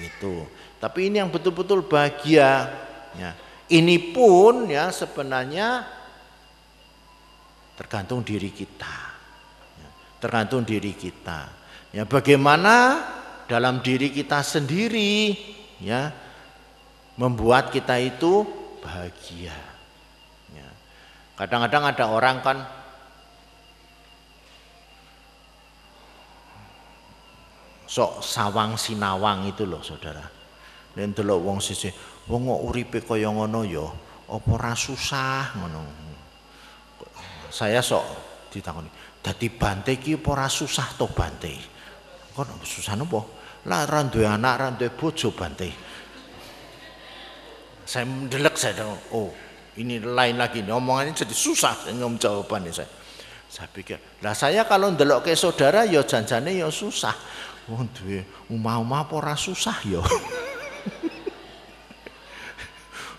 [0.00, 0.48] gitu.
[0.80, 2.72] Tapi ini yang betul-betul bahagia,
[3.12, 3.36] ya.
[3.68, 5.99] Ini pun ya sebenarnya
[7.80, 9.10] tergantung diri kita
[10.20, 11.48] tergantung diri kita.
[11.90, 13.00] Ya, bagaimana
[13.48, 15.34] dalam diri kita sendiri
[15.82, 16.12] ya
[17.18, 18.46] membuat kita itu
[18.84, 19.56] bahagia.
[20.54, 20.68] Ya.
[21.34, 22.58] Kadang-kadang ada orang kan
[27.90, 30.22] sok sawang sinawang itu loh saudara.
[30.94, 31.90] Dan delok wong sisi,
[32.28, 33.88] wong uripe kaya ngono ya,
[34.30, 35.82] apa susah ngono.
[37.50, 38.04] Saya sok
[38.50, 38.88] ditakoni,
[39.20, 41.52] Dadi bante iki ora susah to bante.
[42.32, 43.36] Kok susah nopo?
[43.68, 45.68] Lah ra duwe anak, ra duwe bojo bante.
[47.84, 49.28] Saya mendelek saya oh
[49.76, 52.88] ini lain lagi nih omongannya jadi susah ngom jawabannya saya.
[53.50, 57.12] Saya pikir, lah saya kalau ndelok ke saudara ya janjane ya susah.
[57.68, 60.00] Oh duwe umah-umah ora susah ya.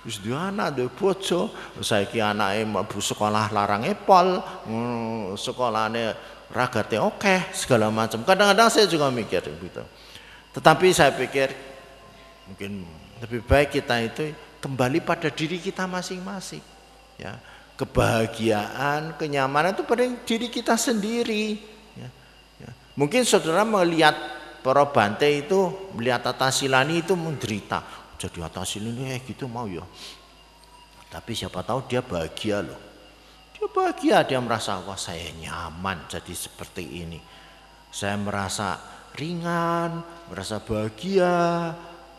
[0.06, 1.52] wis duwe anak duwe bojo.
[1.82, 4.42] Saiki anake mlebu sekolah larang epol.
[4.66, 6.16] Hmm, sekolahane
[6.52, 9.84] ragate oke segala macam kadang-kadang saya juga mikir gitu.
[10.52, 11.56] Tetapi saya pikir
[12.52, 12.84] mungkin
[13.24, 16.64] lebih baik kita itu kembali pada diri kita masing-masing
[17.16, 17.40] ya.
[17.80, 21.58] Kebahagiaan kenyamanan itu pada diri kita sendiri
[21.98, 22.10] ya,
[22.62, 22.70] ya.
[22.94, 24.14] mungkin saudara melihat
[24.62, 27.82] para bante itu melihat Atasilani itu menderita
[28.22, 29.82] jadi atas ini eh gitu mau ya.
[31.10, 32.78] Tapi siapa tahu dia bahagia loh.
[33.58, 37.20] Dia bahagia, dia merasa wah saya nyaman jadi seperti ini.
[37.90, 38.78] Saya merasa
[39.18, 41.74] ringan, merasa bahagia,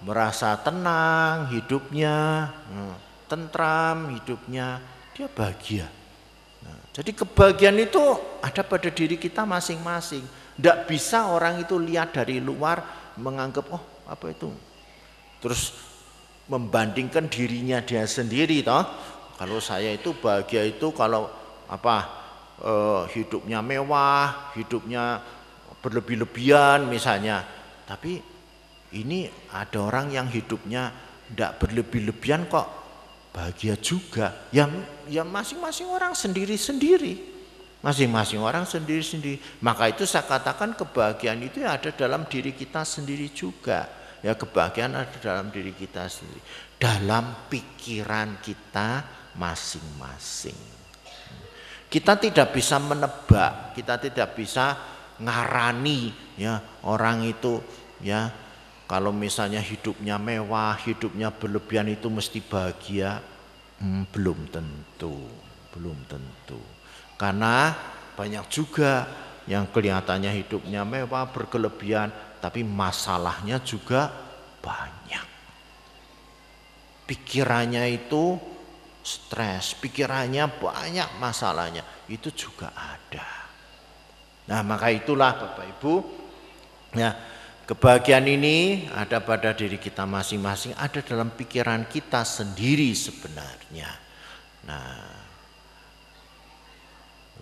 [0.05, 2.95] merasa tenang hidupnya, hmm,
[3.31, 4.83] tentram hidupnya,
[5.17, 5.87] dia bahagia.
[6.63, 8.03] Nah, jadi kebahagiaan itu
[8.45, 10.23] ada pada diri kita masing-masing.
[10.59, 12.85] Tidak bisa orang itu lihat dari luar
[13.17, 14.53] menganggap oh apa itu.
[15.43, 15.75] Terus
[16.53, 18.85] membandingkan dirinya dia sendiri toh.
[19.41, 21.33] Kalau saya itu bahagia itu kalau
[21.73, 21.97] apa
[22.61, 25.25] eh, hidupnya mewah, hidupnya
[25.81, 27.41] berlebih-lebihan misalnya.
[27.89, 28.21] Tapi
[28.93, 29.25] ini
[29.57, 30.93] ada orang yang hidupnya
[31.33, 32.69] tidak berlebih-lebihan kok
[33.33, 34.47] bahagia juga.
[34.53, 34.69] Ya,
[35.09, 37.33] ya masing-masing orang sendiri-sendiri.
[37.83, 39.43] Masing-masing orang sendiri-sendiri.
[39.59, 44.02] Maka itu saya katakan kebahagiaan itu ada dalam diri kita sendiri juga.
[44.23, 46.39] Ya kebahagiaan ada dalam diri kita sendiri.
[46.79, 49.03] Dalam pikiran kita
[49.35, 50.59] masing-masing.
[51.91, 54.79] Kita tidak bisa menebak, kita tidak bisa
[55.21, 56.57] ngarani ya
[56.89, 57.61] orang itu
[58.01, 58.33] ya
[58.93, 63.25] kalau misalnya hidupnya mewah, hidupnya berlebihan itu mesti bahagia.
[63.81, 65.17] Hmm, belum tentu,
[65.73, 66.61] belum tentu.
[67.17, 67.73] Karena
[68.13, 69.09] banyak juga
[69.49, 72.13] yang kelihatannya hidupnya mewah, berkelebihan,
[72.43, 74.11] tapi masalahnya juga
[74.59, 75.27] banyak.
[77.07, 78.35] Pikirannya itu
[79.07, 83.27] stres, pikirannya banyak masalahnya, itu juga ada.
[84.51, 85.95] Nah, maka itulah Bapak Ibu,
[86.99, 87.15] ya,
[87.63, 93.91] kebahagiaan ini ada pada diri kita masing-masing, ada dalam pikiran kita sendiri sebenarnya.
[94.67, 94.99] Nah,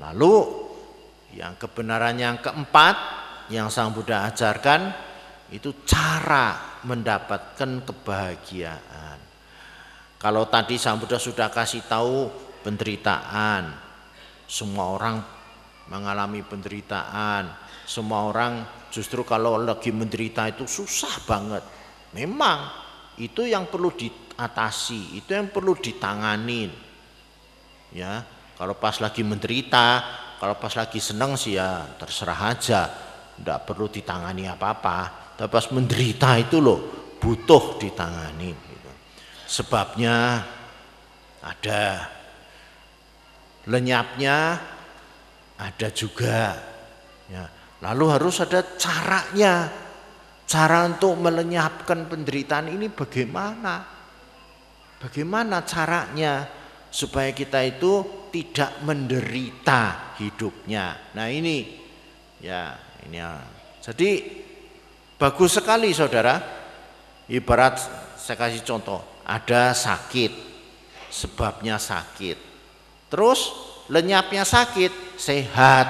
[0.01, 0.35] lalu
[1.37, 3.20] yang kebenaran yang keempat
[3.51, 4.95] yang Sang Buddha ajarkan
[5.51, 9.19] itu cara mendapatkan kebahagiaan.
[10.17, 12.31] Kalau tadi Sang Buddha sudah kasih tahu
[12.63, 13.75] penderitaan,
[14.47, 15.19] semua orang
[15.91, 17.51] mengalami penderitaan,
[17.83, 18.63] semua orang
[18.95, 21.67] justru kalau lagi menderita itu susah banget.
[22.15, 22.71] Memang
[23.19, 26.71] itu yang perlu diatasi, itu yang perlu ditanganin.
[27.91, 28.23] Ya,
[28.55, 30.05] kalau pas lagi menderita,
[30.39, 33.10] kalau pas lagi senang sih ya terserah aja,
[33.41, 35.33] tidak perlu ditangani apa-apa.
[35.41, 36.81] Tapi pas menderita itu loh
[37.17, 38.53] butuh ditangani.
[39.49, 40.45] Sebabnya
[41.41, 42.07] ada
[43.67, 44.61] lenyapnya
[45.57, 46.57] ada juga.
[47.33, 47.45] Ya.
[47.81, 49.73] Lalu harus ada caranya.
[50.51, 53.87] Cara untuk melenyapkan penderitaan ini bagaimana?
[54.99, 56.43] Bagaimana caranya
[56.91, 61.15] supaya kita itu tidak menderita hidupnya.
[61.15, 61.79] Nah ini
[62.43, 63.41] ya ini ya.
[63.81, 64.11] Jadi
[65.17, 66.59] bagus sekali saudara.
[67.31, 67.79] Ibarat
[68.19, 70.35] saya kasih contoh ada sakit,
[71.15, 72.35] sebabnya sakit.
[73.07, 73.55] Terus
[73.87, 75.87] lenyapnya sakit, sehat.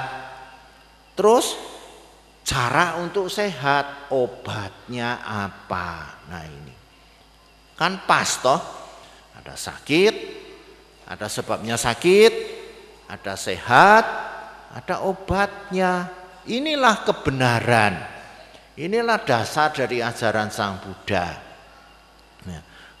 [1.17, 1.57] Terus
[2.45, 6.21] cara untuk sehat, obatnya apa?
[6.29, 6.73] Nah ini.
[7.73, 8.61] Kan pas toh,
[9.33, 10.13] ada sakit,
[11.09, 12.33] ada sebabnya sakit,
[13.09, 14.05] ada sehat,
[14.69, 16.20] ada obatnya.
[16.49, 17.93] Inilah kebenaran.
[18.79, 21.37] Inilah dasar dari ajaran Sang Buddha.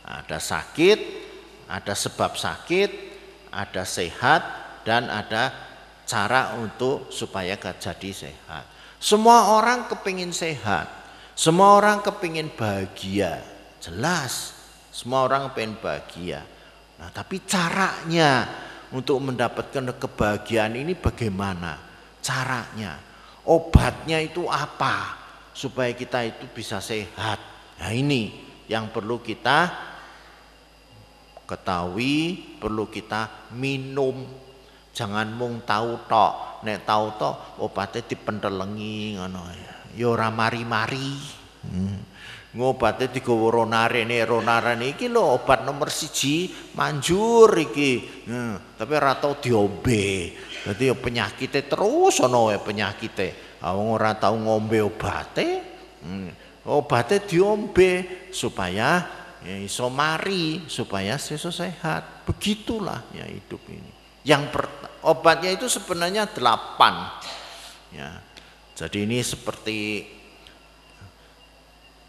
[0.05, 0.99] Ada sakit,
[1.71, 2.89] ada sebab sakit,
[3.49, 4.41] ada sehat,
[4.83, 5.55] dan ada
[6.03, 8.67] cara untuk supaya jadi sehat.
[8.99, 10.91] Semua orang kepingin sehat,
[11.33, 13.39] semua orang kepingin bahagia,
[13.79, 14.61] jelas.
[14.91, 16.43] Semua orang pengen bahagia.
[16.99, 18.43] Nah, tapi caranya
[18.91, 21.79] untuk mendapatkan kebahagiaan ini bagaimana?
[22.19, 22.99] Caranya,
[23.45, 25.17] obatnya itu apa
[25.53, 27.39] supaya kita itu bisa sehat?
[27.81, 28.33] Nah ini
[28.69, 29.71] yang perlu kita
[31.49, 34.23] ketahui perlu kita minum.
[34.91, 36.63] Jangan mung tahu tok.
[36.67, 39.41] Nek tahu tok obatnya dipentelengi ngono.
[39.95, 41.39] Ya ora mari-mari.
[41.61, 42.09] Hmm.
[42.51, 48.27] ngobate digawa ronare ronare iki lho obat nomor siji manjur iki.
[48.27, 48.75] Hmm.
[48.75, 49.39] tapi ora tau
[50.61, 55.47] dadi ya penyakite terus ana wae penyakite wong ora tau ngombe obate
[56.05, 56.29] hmm.
[56.69, 62.25] obate diombe supaya ya iso mari supaya seso sehat.
[62.25, 63.91] Begitulah ya hidup ini.
[64.21, 64.63] Yang per,
[65.01, 67.09] obatnya itu sebenarnya delapan.
[67.89, 68.21] Ya.
[68.77, 70.05] Jadi ini seperti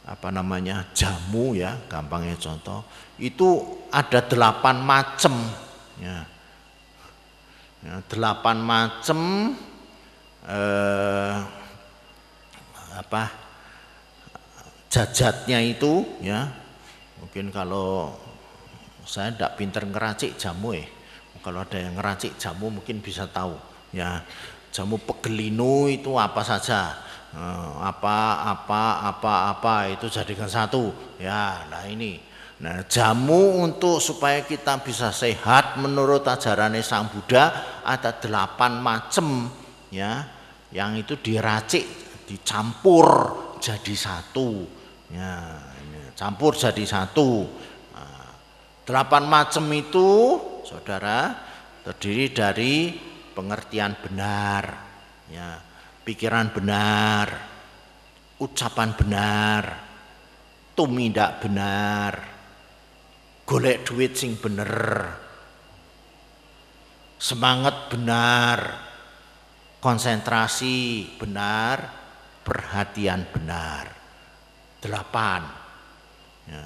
[0.03, 2.85] apa namanya jamu ya, gampangnya contoh.
[3.17, 5.35] Itu ada delapan macam.
[6.01, 6.29] Ya.
[7.83, 9.19] Ya, delapan macam
[10.47, 11.37] eh,
[12.93, 13.23] apa
[14.93, 16.63] jajatnya itu ya
[17.23, 18.11] Mungkin kalau
[19.07, 20.83] saya tidak pinter ngeracik jamu ya.
[21.39, 23.55] Kalau ada yang ngeracik jamu mungkin bisa tahu.
[23.95, 24.27] Ya,
[24.75, 26.99] jamu pegelinu itu apa saja.
[27.33, 32.21] eh, apa apa apa apa itu jadikan satu ya nah ini
[32.63, 37.51] nah jamu untuk supaya kita bisa sehat menurut ajaran Sang Buddha
[37.83, 39.51] ada delapan macam
[39.91, 40.41] ya.
[40.73, 41.85] Yang itu diracik
[42.25, 43.07] dicampur
[43.61, 44.65] jadi satu
[45.13, 45.61] ya.
[46.17, 47.45] Campur jadi satu.
[47.93, 48.31] Nah,
[48.87, 51.35] delapan macam itu saudara
[51.83, 52.75] terdiri dari
[53.37, 54.65] pengertian benar
[55.29, 55.61] ya.
[56.03, 57.27] Pikiran benar,
[58.43, 59.63] ucapan benar,
[60.75, 62.32] tumindak benar,
[63.53, 65.13] golek duit sing bener,
[67.21, 68.59] semangat benar,
[69.77, 71.85] konsentrasi benar,
[72.41, 73.93] perhatian benar.
[74.81, 75.45] Delapan.
[76.49, 76.65] Ya.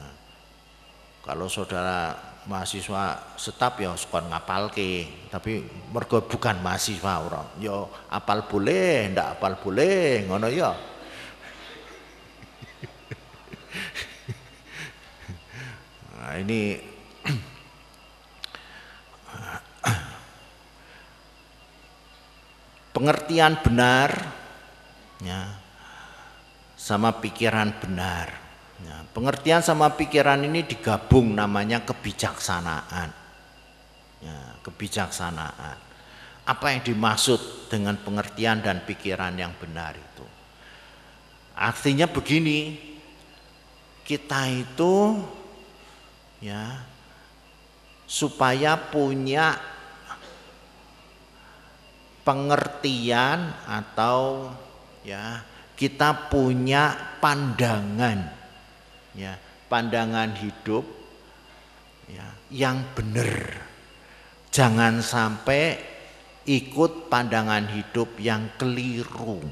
[1.27, 2.15] Kalau saudara
[2.47, 7.83] mahasiswa setap ya ngapal ngapalke tapi mergo bukan mahasiswa orang ya
[8.15, 10.71] apal boleh ndak apal boleh ngono ya
[16.27, 16.83] nah, ini
[22.91, 24.11] pengertian benar
[25.23, 25.55] ya
[26.75, 28.47] sama pikiran benar
[28.85, 33.09] Ya, pengertian sama pikiran ini digabung namanya kebijaksanaan.
[34.21, 35.81] Ya, kebijaksanaan.
[36.45, 40.27] Apa yang dimaksud dengan pengertian dan pikiran yang benar itu?
[41.57, 42.77] Artinya begini,
[44.05, 45.25] kita itu
[46.43, 46.83] ya.
[48.07, 49.59] Supaya punya
[52.23, 54.51] pengertian atau
[55.03, 55.43] ya
[55.75, 58.31] kita punya pandangan.
[59.17, 59.35] Ya
[59.67, 60.87] pandangan hidup
[62.07, 63.65] ya yang benar.
[64.55, 65.77] Jangan sampai
[66.47, 69.43] ikut pandangan hidup yang keliru.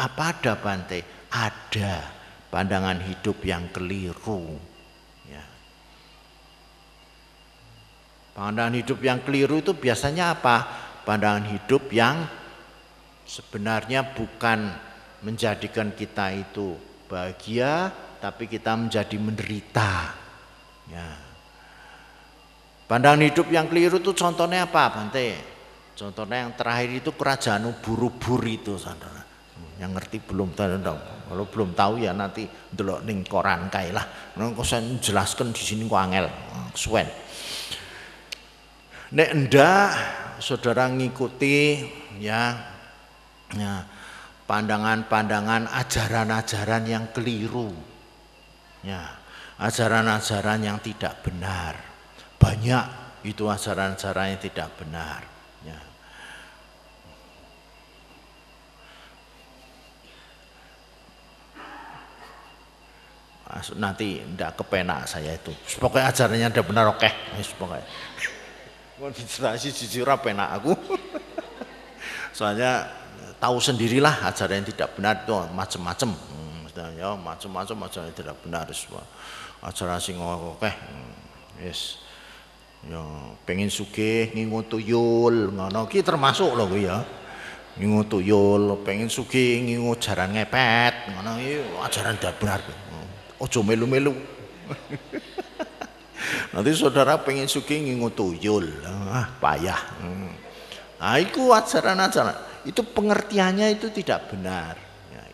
[0.00, 1.04] Apa ada Bante?
[1.28, 2.18] Ada
[2.48, 4.56] pandangan hidup yang keliru
[5.28, 5.44] ya
[8.38, 10.62] pandangan hidup yang keliru itu biasanya apa
[11.02, 12.22] pandangan hidup yang
[13.26, 14.70] sebenarnya bukan
[15.26, 16.78] menjadikan kita itu
[17.10, 17.90] bahagia
[18.22, 20.14] tapi kita menjadi menderita.
[20.86, 21.18] Ya.
[22.86, 25.34] Pandangan hidup yang keliru itu contohnya apa, Bante?
[25.98, 29.26] Contohnya yang terakhir itu kerajaan buru-buru itu, saudara.
[29.82, 30.78] Yang ngerti belum tahu,
[31.28, 34.34] kalau belum tahu ya nanti delok ning koran kae lah.
[34.34, 36.26] Nang saya jelaskan di sini kok angel.
[39.08, 39.90] Nek ndak
[40.40, 41.84] saudara ngikuti
[42.20, 42.76] ya.
[43.56, 43.88] Ya
[44.44, 47.72] pandangan-pandangan ajaran-ajaran yang keliru.
[48.84, 49.16] Ya
[49.56, 51.76] ajaran-ajaran yang tidak benar.
[52.36, 52.84] Banyak
[53.24, 55.20] itu ajaran-ajaran yang tidak benar
[55.64, 55.80] ya.
[63.74, 65.50] nanti tidak kepenak saya itu.
[65.80, 67.00] Pokoknya ajarannya tidak benar oke.
[67.00, 67.82] Okay.
[68.98, 70.74] Mau dijelaskan jujur penak aku.
[72.36, 72.90] Soalnya
[73.38, 76.10] tahu sendirilah ajaran yang tidak benar itu macam-macam
[76.94, 79.02] ya macam-macam ajaran tidak benar semua
[79.66, 80.74] ajaran sing akeh.
[81.58, 81.98] Yes
[82.86, 83.02] ya
[83.42, 85.90] pengen sugih ngingu tuyul ngono.
[85.90, 87.02] Ki termasuk lho ya.
[87.78, 91.38] Ngingu tuyul pengen sugih ngingu jaran ngepet ngono.
[91.42, 92.62] Iki ajaran tidak benar
[93.38, 94.14] ojo melu-melu
[96.52, 98.68] nanti saudara pengen sugih ngingu tuyul
[99.12, 100.30] ah payah hmm.
[101.00, 104.88] nah itu ajaran-ajaran itu pengertiannya itu tidak benar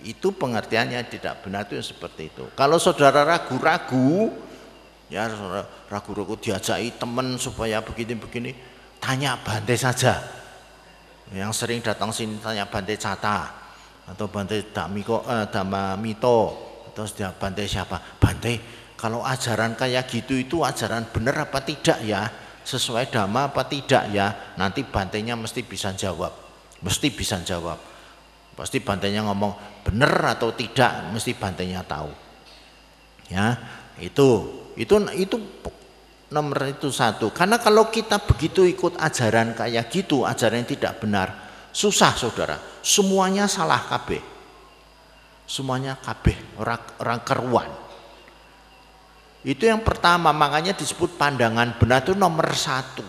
[0.05, 2.45] itu pengertiannya tidak benar itu seperti itu.
[2.53, 4.30] Kalau saudara ragu-ragu,
[5.09, 5.26] ya
[5.88, 8.53] ragu-ragu diajai teman supaya begini-begini,
[9.01, 10.20] tanya Bante saja.
[11.32, 13.49] Yang sering datang sini tanya Bante Cata
[14.05, 16.38] atau Bante Damiko, eh, Damamito
[16.92, 17.97] atau dia Bante siapa?
[18.20, 18.61] Bante,
[19.05, 22.24] kalau ajaran kayak gitu itu ajaran benar apa tidak ya?
[22.64, 24.57] Sesuai dhamma apa tidak ya?
[24.57, 26.32] Nanti bantenya mesti bisa jawab.
[26.80, 27.76] Mesti bisa jawab
[28.55, 32.11] Pasti bantainya ngomong benar atau tidak, mesti bantainya tahu.
[33.26, 33.59] Ya,
[33.98, 34.46] itu
[34.78, 35.36] itu itu
[36.30, 37.34] nomor itu satu.
[37.34, 41.28] Karena kalau kita begitu ikut ajaran kayak gitu, ajaran yang tidak benar,
[41.74, 42.62] susah saudara.
[42.78, 44.22] Semuanya salah KB.
[45.44, 47.70] Semuanya KB, orang, orang keruan.
[49.45, 53.05] Itu yang pertama, makanya disebut pandangan benar itu nomor satu.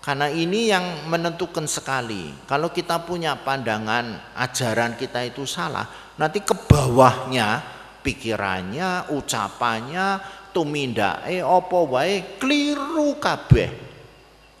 [0.00, 2.32] Karena ini yang menentukan sekali.
[2.48, 5.84] Kalau kita punya pandangan ajaran kita itu salah,
[6.16, 7.60] nanti ke bawahnya
[8.04, 10.20] pikirannya, ucapannya,
[10.52, 13.68] tumindake apa wae keliru kabeh.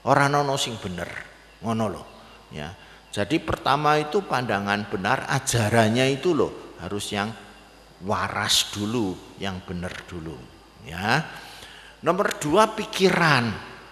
[0.04, 1.08] Ora ono sing bener.
[1.64, 2.06] Ngono loh,
[2.52, 2.68] ya.
[3.08, 7.32] Jadi pertama itu pandangan benar ajarannya itu loh harus yang
[8.04, 10.53] waras dulu, yang benar dulu.
[10.84, 11.24] Ya.
[12.04, 13.50] Nomor dua pikiran.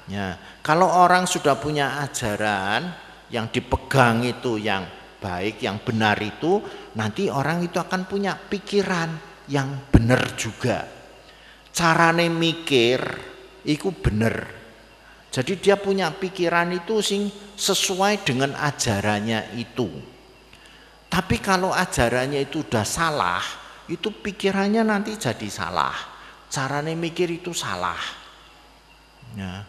[0.08, 0.36] Ya.
[0.60, 2.92] Kalau orang sudah punya ajaran
[3.32, 4.84] yang dipegang itu yang
[5.22, 6.60] baik, yang benar itu,
[6.98, 9.08] nanti orang itu akan punya pikiran
[9.48, 10.84] yang benar juga.
[11.72, 13.00] Carane mikir
[13.64, 14.60] itu benar.
[15.32, 19.88] Jadi dia punya pikiran itu sing sesuai dengan ajarannya itu.
[21.08, 23.40] Tapi kalau ajarannya itu udah salah,
[23.88, 26.11] itu pikirannya nanti jadi salah.
[26.52, 27.96] Caranya mikir itu salah.
[29.32, 29.64] Ya.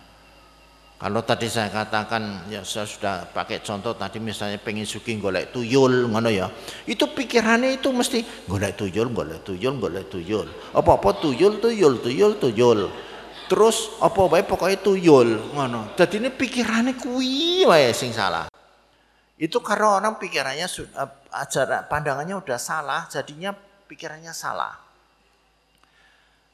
[1.00, 6.12] Kalau tadi saya katakan ya saya sudah pakai contoh tadi misalnya pengen suki golek tuyul
[6.12, 6.52] ngono ya.
[6.84, 10.48] Itu pikirannya itu mesti golek tuyul, golek tuyul, golek tuyul.
[10.76, 12.92] Apa-apa tuyul, tuyul, tuyul, tuyul.
[13.48, 15.96] Terus apa wae pokoknya tuyul ngono.
[15.96, 18.52] Jadi ini pikirannya kuwi wae sing salah.
[19.40, 23.56] Itu karena orang pikirannya eh, ajaran pandangannya udah salah, jadinya
[23.88, 24.83] pikirannya salah.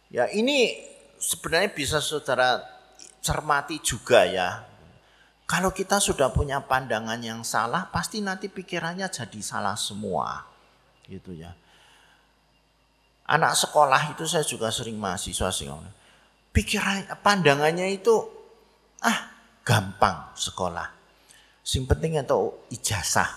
[0.10, 0.74] Ya ini
[1.22, 2.66] sebenarnya bisa saudara
[3.22, 4.66] cermati juga ya.
[5.50, 10.46] Kalau kita sudah punya pandangan yang salah, pasti nanti pikirannya jadi salah semua.
[11.06, 11.54] Gitu ya.
[13.30, 15.70] Anak sekolah itu saya juga sering mahasiswa sih.
[16.54, 18.14] Pikiran pandangannya itu
[19.06, 19.30] ah
[19.62, 20.90] gampang sekolah.
[21.62, 22.42] Sing penting itu
[22.74, 23.30] ijazah.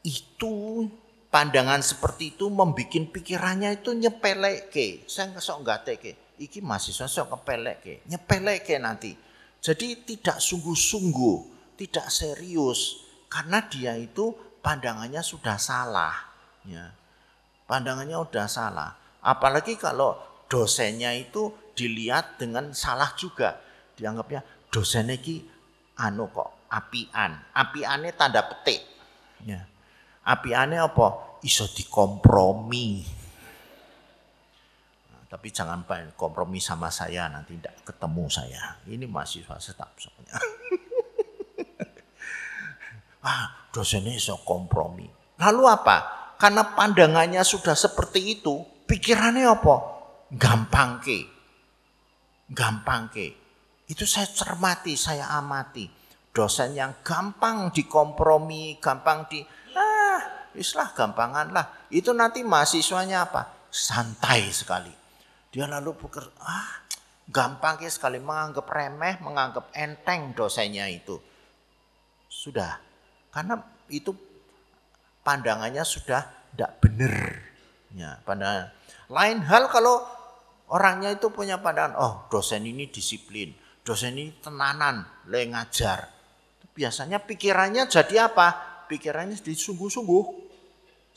[0.00, 0.88] Itu
[1.36, 5.04] pandangan seperti itu membuat pikirannya itu nyepeleke.
[5.04, 8.00] Saya nggak nggak teke iki mahasiswa sok kepelek
[8.64, 9.12] ke nanti.
[9.60, 11.38] Jadi tidak sungguh-sungguh,
[11.76, 14.32] tidak serius karena dia itu
[14.64, 16.14] pandangannya sudah salah,
[16.64, 16.88] ya.
[17.66, 18.94] Pandangannya sudah salah.
[19.20, 20.14] Apalagi kalau
[20.46, 23.58] dosennya itu dilihat dengan salah juga.
[23.98, 25.42] Dianggapnya dosen iki
[25.98, 27.34] anu kok apian.
[27.50, 28.86] Apiannya tanda petik.
[29.42, 29.66] Ya.
[30.22, 31.25] Apiannya apa?
[31.44, 33.16] Iso dikompromi
[35.26, 35.82] tapi jangan
[36.14, 38.78] kompromi sama saya nanti tidak ketemu saya.
[38.86, 40.32] Ini mahasiswa tetap soalnya.
[43.26, 45.10] ah, dosennya so kompromi.
[45.36, 45.96] Lalu apa?
[46.38, 49.76] Karena pandangannya sudah seperti itu, pikirannya apa?
[50.30, 51.20] Gampang ke.
[52.46, 53.26] Gampang ke.
[53.90, 55.90] Itu saya cermati, saya amati.
[56.30, 59.42] Dosen yang gampang dikompromi, gampang di
[60.58, 61.66] islah gampangan lah.
[61.92, 63.68] Itu nanti mahasiswanya apa?
[63.70, 65.06] Santai sekali
[65.56, 66.84] dia lalu beker, ah
[67.32, 71.16] gampang sekali menganggap remeh, menganggap enteng dosanya itu.
[72.28, 72.76] Sudah,
[73.32, 74.12] karena itu
[75.24, 77.40] pandangannya sudah tidak benar.
[77.96, 78.68] Ya, pandangan.
[79.08, 80.04] Lain hal kalau
[80.68, 86.12] orangnya itu punya pandangan, oh dosen ini disiplin, dosen ini tenanan, le ngajar.
[86.76, 88.76] Biasanya pikirannya jadi apa?
[88.92, 90.45] Pikirannya disungguh-sungguh,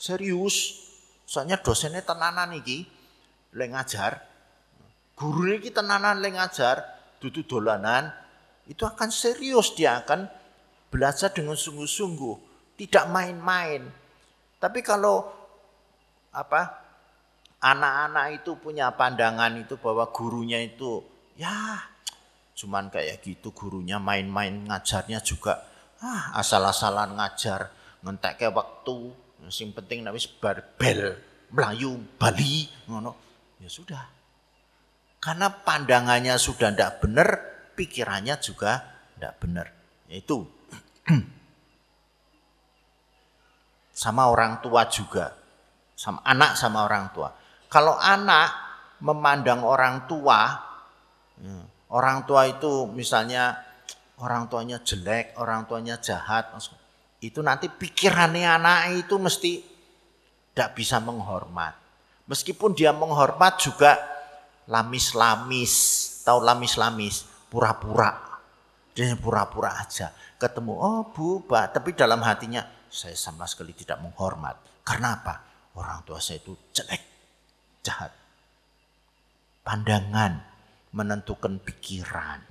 [0.00, 0.80] serius.
[1.28, 2.88] Soalnya dosennya tenanan iki,
[3.54, 4.18] le ngajar,
[5.14, 6.82] guru ini kita nanan leng ngajar,
[7.20, 8.10] dudu dolanan,
[8.66, 10.26] itu akan serius dia akan
[10.90, 12.34] belajar dengan sungguh-sungguh,
[12.80, 13.86] tidak main-main.
[14.58, 15.28] Tapi kalau
[16.34, 16.80] apa
[17.60, 21.04] anak-anak itu punya pandangan itu bahwa gurunya itu
[21.36, 21.76] ya
[22.56, 25.60] cuman kayak gitu gurunya main-main ngajarnya juga
[26.00, 27.68] ah asal-asalan ngajar
[28.00, 29.12] ngentek kayak waktu
[29.48, 31.16] yang penting nawis barbel
[31.50, 33.16] Melayu Bali ngono
[33.58, 34.20] ya sudah
[35.20, 37.28] karena pandangannya sudah tidak benar,
[37.76, 38.80] pikirannya juga
[39.14, 39.66] tidak benar.
[40.08, 40.48] Itu
[44.02, 45.36] sama orang tua juga,
[45.92, 47.36] sama anak sama orang tua.
[47.68, 48.48] Kalau anak
[49.04, 50.56] memandang orang tua,
[51.36, 53.60] ya, orang tua itu misalnya
[54.24, 56.48] orang tuanya jelek, orang tuanya jahat,
[57.20, 59.60] itu nanti pikirannya anak itu mesti
[60.52, 61.76] tidak bisa menghormat.
[62.24, 63.96] Meskipun dia menghormat juga
[64.70, 65.74] lamis-lamis,
[66.24, 68.40] tahu lamis-lamis, pura-pura.
[68.94, 70.14] Dia pura-pura aja.
[70.40, 71.76] Ketemu, oh bu, pak.
[71.76, 74.82] Tapi dalam hatinya, saya sama sekali tidak menghormat.
[74.86, 75.34] Karena apa?
[75.76, 77.02] Orang tua saya itu jelek,
[77.82, 78.10] jahat.
[79.62, 80.40] Pandangan
[80.90, 82.42] menentukan pikiran.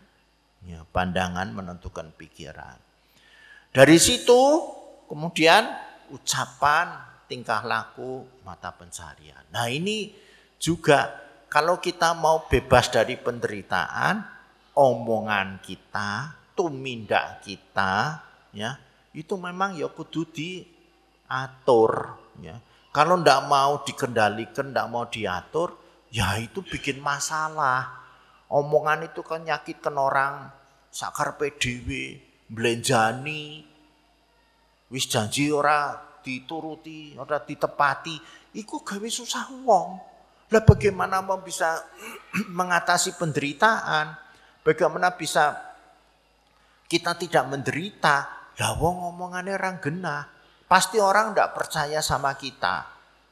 [0.63, 2.88] Ya, pandangan menentukan pikiran.
[3.70, 4.65] Dari situ
[5.05, 5.70] kemudian
[6.09, 6.89] ucapan,
[7.30, 9.45] tingkah laku, mata pencarian.
[9.53, 10.09] Nah ini
[10.57, 11.13] juga
[11.49, 14.26] kalau kita mau bebas dari penderitaan,
[14.74, 18.78] omongan kita, tumindak kita, ya
[19.13, 22.57] itu memang ya kudu diatur, ya.
[22.89, 25.78] Kalau ndak mau dikendalikan, ndak mau diatur,
[26.09, 28.01] ya itu bikin masalah.
[28.49, 30.49] Omongan itu kan nyakitkan orang,
[30.89, 32.17] sakar PDW,
[32.49, 33.61] belenjani,
[34.89, 35.93] wis janji ora
[36.25, 38.17] dituruti, ora ditepati,
[38.57, 39.89] iku gawe susah wong.
[40.49, 41.77] Lah bagaimana mau bisa
[42.59, 44.17] mengatasi penderitaan?
[44.65, 45.53] Bagaimana bisa
[46.89, 48.49] kita tidak menderita?
[48.57, 50.23] Lah wong ngomongannya orang genah.
[50.65, 52.85] Pasti orang tidak percaya sama kita.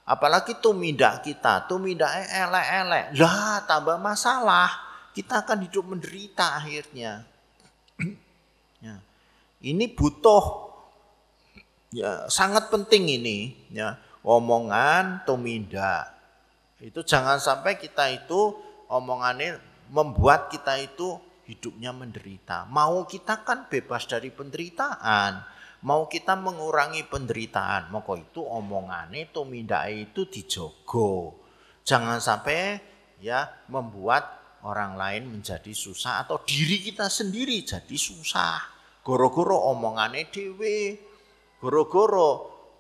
[0.08, 3.18] Apalagi tumindak kita, tumindak elek-elek.
[3.18, 4.70] Lah tambah masalah.
[5.12, 7.26] Kita akan hidup menderita akhirnya.
[8.86, 9.07] ya.
[9.62, 10.70] Ini butuh.
[11.90, 13.98] Ya sangat penting ini ya.
[14.22, 16.14] Omongan tumindak.
[16.78, 18.54] Itu jangan sampai kita itu
[18.92, 19.58] omongannya
[19.90, 22.68] membuat kita itu hidupnya menderita.
[22.70, 25.42] Mau kita kan bebas dari penderitaan.
[25.88, 31.40] Mau kita mengurangi penderitaan maka itu omongannya tumindak itu dijogo.
[31.88, 32.78] Jangan sampai
[33.24, 34.38] ya membuat
[34.68, 38.77] orang lain menjadi susah atau diri kita sendiri jadi susah
[39.08, 41.00] goro-goro omongannya dewe
[41.58, 42.30] Goro-goro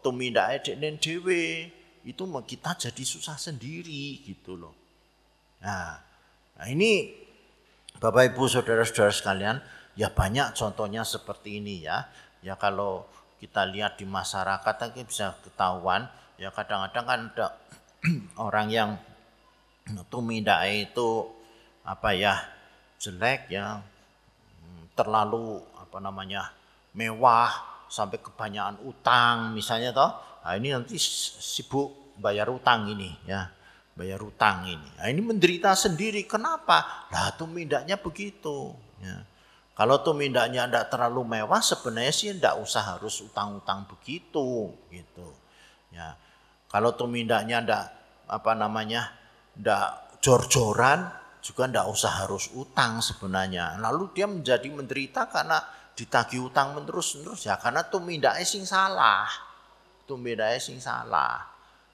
[0.05, 1.71] tumindake dekne dhewe
[2.05, 4.71] itu kita jadi susah sendiri gitu loh.
[5.65, 5.97] Nah,
[6.55, 7.09] nah ini
[7.97, 9.57] Bapak Ibu Saudara-saudara sekalian,
[9.97, 12.05] ya banyak contohnya seperti ini ya.
[12.45, 13.09] Ya kalau
[13.41, 16.05] kita lihat di masyarakat kan bisa ketahuan
[16.37, 17.47] ya kadang-kadang kan ada
[18.47, 18.89] orang yang
[20.13, 21.25] tumindake itu
[21.81, 22.37] apa ya
[23.01, 23.81] jelek ya
[24.93, 25.65] terlalu
[25.97, 26.53] apa namanya
[26.93, 27.49] mewah
[27.89, 30.13] sampai kebanyakan utang misalnya toh.
[30.45, 33.49] Nah, ini nanti sibuk bayar utang ini ya.
[33.97, 34.85] Bayar utang ini.
[35.01, 36.21] Nah, ini menderita sendiri.
[36.29, 37.09] Kenapa?
[37.09, 39.25] Lah tumindaknya begitu ya.
[39.73, 45.33] Kalau tumindaknya tidak terlalu mewah sebenarnya sih tidak usah harus utang-utang begitu gitu.
[45.89, 46.13] Ya.
[46.69, 47.85] Kalau tumindaknya tidak
[48.29, 49.17] apa namanya
[49.57, 51.09] tidak jor-joran
[51.41, 53.81] juga tidak usah harus utang sebenarnya.
[53.81, 55.57] Lalu dia menjadi menderita karena
[55.97, 59.25] ditagih utang menerus-terus ya karena tumindake sing salah.
[60.05, 61.41] Tumindake sing salah.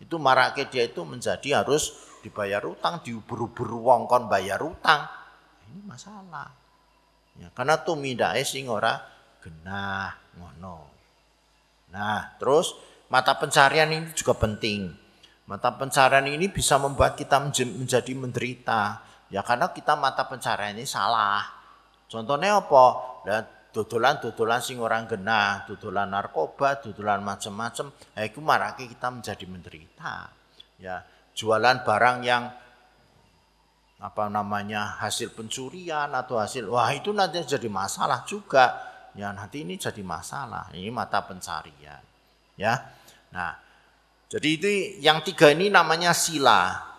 [0.04, 5.08] Itu marake dia itu menjadi harus dibayar utang, diuber-uber wong kon bayar utang.
[5.72, 6.51] Ini masalah.
[7.39, 8.99] Ya, karena tumindake sing ora
[9.39, 10.91] genah ngono.
[11.95, 12.76] Nah, terus
[13.08, 14.91] mata pencarian ini juga penting.
[15.47, 18.99] Mata pencarian ini bisa membuat kita menjadi menderita.
[19.32, 21.47] Ya karena kita mata pencarian ini salah.
[22.12, 22.86] Contohnya apa?
[23.26, 30.30] Nah, dodolan-dodolan sing orang genah, dodolan narkoba, dodolan macam-macam, ya itu marake kita menjadi menderita.
[30.78, 31.01] Ya,
[31.34, 32.53] jualan barang yang
[34.03, 38.93] apa namanya hasil pencurian atau hasil wah itu nanti jadi masalah juga.
[39.17, 40.74] Ya, nanti ini jadi masalah.
[40.74, 42.01] Ini mata pencarian.
[42.57, 42.93] Ya.
[43.30, 43.57] Nah,
[44.30, 44.69] jadi itu
[45.01, 46.93] yang tiga ini namanya sila.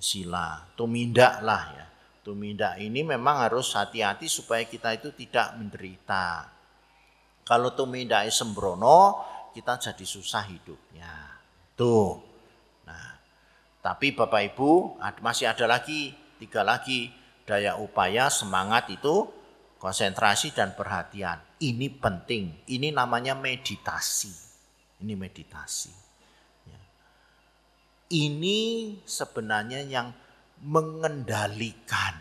[0.00, 1.83] Sila, tumindak lah ya
[2.24, 6.48] tumindak ini memang harus hati-hati supaya kita itu tidak menderita.
[7.44, 9.20] Kalau tumindak sembrono,
[9.52, 11.12] kita jadi susah hidupnya.
[11.76, 12.16] Tuh.
[12.88, 13.20] Nah,
[13.84, 17.12] tapi Bapak Ibu masih ada lagi tiga lagi
[17.44, 19.28] daya upaya semangat itu
[19.76, 21.36] konsentrasi dan perhatian.
[21.60, 22.64] Ini penting.
[22.64, 24.32] Ini namanya meditasi.
[25.04, 25.92] Ini meditasi.
[26.64, 26.80] Ya.
[28.08, 28.60] Ini
[29.04, 30.23] sebenarnya yang
[30.64, 32.16] mengendalikan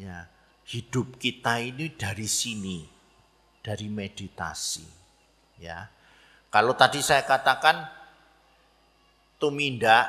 [0.00, 0.24] ya
[0.68, 2.78] hidup kita ini dari sini
[3.60, 4.86] dari meditasi
[5.60, 5.84] ya
[6.48, 7.84] kalau tadi saya katakan
[9.36, 10.08] tumindak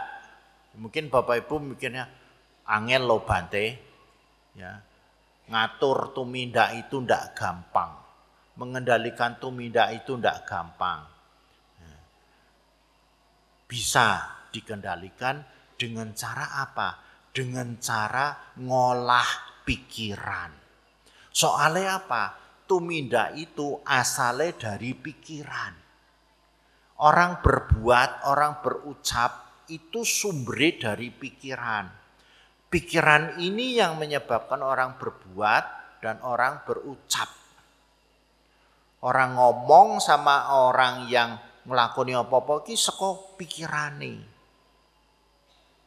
[0.80, 2.07] mungkin Bapak Ibu mikirnya
[2.63, 3.65] angel lo bante
[4.55, 4.80] ya
[5.51, 7.99] ngatur tumindak itu ndak gampang
[8.55, 11.03] mengendalikan tumindak itu ndak gampang
[11.84, 11.95] ya.
[13.67, 14.07] bisa
[14.55, 15.43] dikendalikan
[15.80, 17.09] dengan cara apa?
[17.34, 20.51] Dengan cara ngolah pikiran.
[21.30, 22.23] Soalnya apa?
[22.69, 25.73] Tuminda itu asalnya dari pikiran.
[26.99, 31.89] Orang berbuat, orang berucap itu sumbernya dari pikiran.
[32.69, 35.63] Pikiran ini yang menyebabkan orang berbuat
[36.05, 37.30] dan orang berucap.
[39.01, 44.28] Orang ngomong sama orang yang ngelakoni apa-apa ki saka pikirane.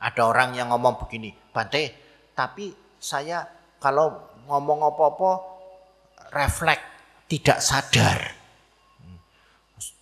[0.03, 1.95] Ada orang yang ngomong begini, Bante,
[2.35, 3.47] tapi saya
[3.79, 5.31] kalau ngomong apa-apa
[6.35, 6.87] refleks
[7.31, 8.21] tidak sadar.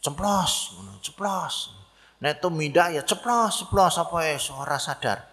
[0.01, 0.73] Ceplos,
[1.05, 1.77] ceplos.
[2.25, 5.29] Nah itu ya ceplos, ceplos apa ya suara sadar.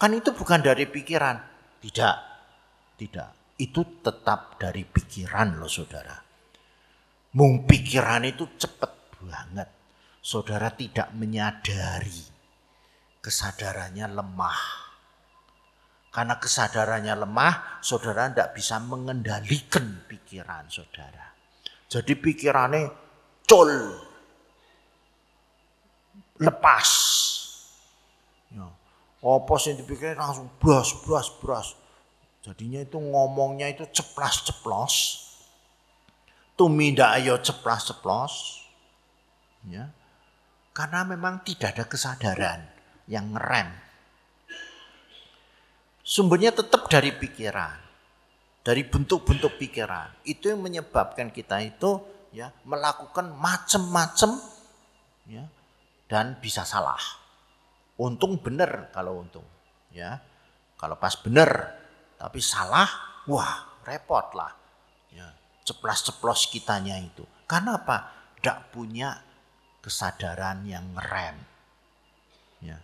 [0.00, 1.36] Kan itu bukan dari pikiran.
[1.80, 2.16] Tidak,
[2.96, 3.28] tidak.
[3.60, 6.16] Itu tetap dari pikiran loh saudara.
[7.36, 9.68] Mung pikiran itu cepet banget.
[10.20, 12.35] Saudara tidak menyadari
[13.26, 14.60] kesadarannya lemah.
[16.14, 21.34] Karena kesadarannya lemah, saudara tidak bisa mengendalikan pikiran saudara.
[21.90, 22.86] Jadi pikirannya
[23.42, 23.74] col.
[26.36, 26.88] lepas.
[28.52, 28.68] Ya.
[29.24, 29.72] Apa sih
[30.14, 31.72] langsung bras, bras, bras.
[32.44, 35.24] Jadinya itu ngomongnya itu ceplas-ceplos.
[36.54, 38.62] Tumindak ayo ceplas-ceplos.
[39.64, 39.88] Ya.
[40.76, 42.75] Karena memang tidak ada kesadaran
[43.10, 43.70] yang ngerem.
[46.06, 47.82] Sumbernya tetap dari pikiran.
[48.62, 50.26] Dari bentuk-bentuk pikiran.
[50.26, 52.02] Itu yang menyebabkan kita itu
[52.34, 54.36] ya melakukan macam-macam
[55.24, 55.46] ya
[56.10, 57.00] dan bisa salah.
[57.96, 59.46] Untung benar kalau untung,
[59.90, 60.20] ya.
[60.76, 61.72] Kalau pas benar
[62.20, 62.86] tapi salah,
[63.24, 64.52] wah repot lah.
[65.08, 65.32] Ya,
[65.64, 67.24] ceplas-ceplos kitanya itu.
[67.48, 68.12] Karena apa?
[68.36, 69.16] Tidak punya
[69.80, 71.36] kesadaran yang ngerem.
[72.60, 72.76] Ya.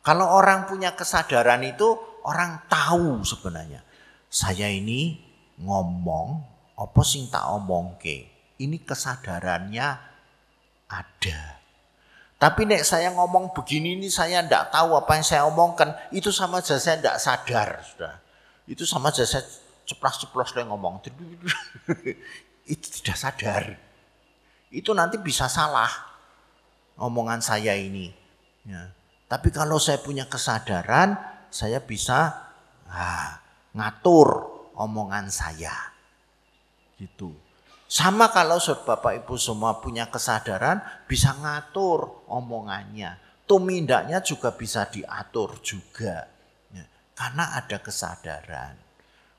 [0.00, 3.84] Kalau orang punya kesadaran itu, orang tahu sebenarnya.
[4.30, 5.20] Saya ini
[5.60, 6.40] ngomong,
[6.80, 8.28] apa sing tak omong ke?
[8.60, 9.88] Ini kesadarannya
[10.88, 11.60] ada.
[12.40, 15.92] Tapi nek saya ngomong begini ini saya tidak tahu apa yang saya omongkan.
[16.08, 17.68] Itu sama saja saya tidak sadar.
[17.84, 18.14] Sudah.
[18.64, 19.44] Itu sama saja saya
[19.84, 21.04] ceplas-ceplos saya ngomong.
[22.72, 23.64] itu tidak sadar.
[24.72, 25.92] Itu nanti bisa salah
[26.96, 28.08] omongan saya ini.
[28.64, 28.88] Ya.
[29.30, 31.14] Tapi kalau saya punya kesadaran,
[31.54, 32.50] saya bisa
[32.90, 33.38] ah,
[33.78, 34.28] ngatur
[34.74, 35.94] omongan saya.
[36.98, 37.30] Gitu.
[37.86, 43.18] Sama kalau Bapak Ibu semua punya kesadaran bisa ngatur omongannya.
[43.46, 46.26] Tumindaknya juga bisa diatur juga.
[46.74, 48.74] Ya, karena ada kesadaran.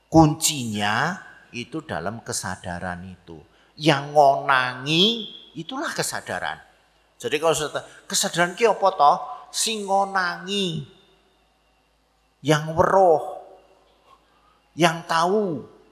[0.08, 1.20] Kuncinya
[1.52, 3.40] itu dalam kesadaran itu.
[3.76, 5.04] Yang ngonangi
[5.56, 6.60] itulah kesadaran.
[7.16, 7.56] Jadi kalau
[8.04, 9.32] kesadaran ki apa?
[9.52, 10.88] Sing ngonangi.
[12.40, 13.22] Yang weruh.
[14.74, 15.44] Yang tahu.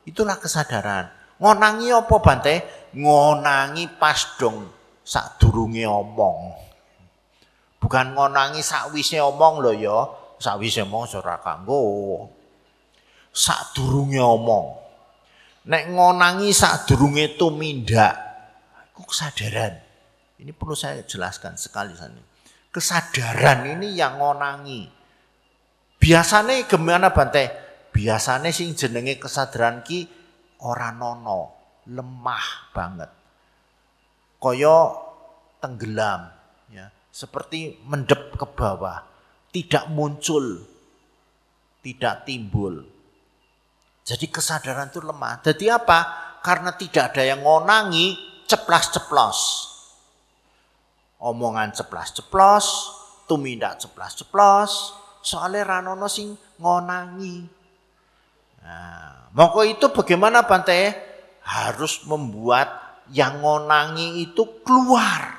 [0.09, 1.13] Itulah kesadaran.
[1.37, 2.57] Ngonangi apa Bante?
[2.97, 6.57] Ngonangi pas dong sadurunge omong.
[7.81, 9.99] Bukan ngonangi sakwise omong lho ya.
[10.41, 11.81] Sakwise omong ora kanggo.
[13.31, 14.67] Sadurunge omong.
[15.61, 18.17] Nek ngonangi sadurunge tumindak,
[18.91, 19.77] iku kesadaran.
[20.41, 22.30] Ini perlu saya jelaskan sekali sana.
[22.71, 24.87] Kesadaran ini yang ngonangi.
[25.99, 27.51] Biasanya gimana Bante?
[27.91, 30.07] Biasanya sing jenenge kesadaran ki
[30.62, 31.59] ora nono,
[31.91, 33.11] lemah banget.
[34.39, 34.97] Koyo
[35.59, 36.31] tenggelam
[36.71, 39.05] ya, seperti mendep ke bawah,
[39.51, 40.62] tidak muncul,
[41.83, 42.87] tidak timbul.
[44.07, 45.43] Jadi kesadaran itu lemah.
[45.45, 45.99] Jadi apa?
[46.41, 48.16] Karena tidak ada yang ngonangi,
[48.49, 49.70] ceplas-ceplos.
[51.21, 52.66] Omongan ceplas-ceplos,
[53.29, 57.45] tumindak ceplas-ceplos, soalnya ranono sing ngonangi.
[58.64, 60.97] Nah, Maka itu bagaimana Bante?
[61.47, 62.68] Harus membuat
[63.14, 65.39] yang ngonangi itu keluar.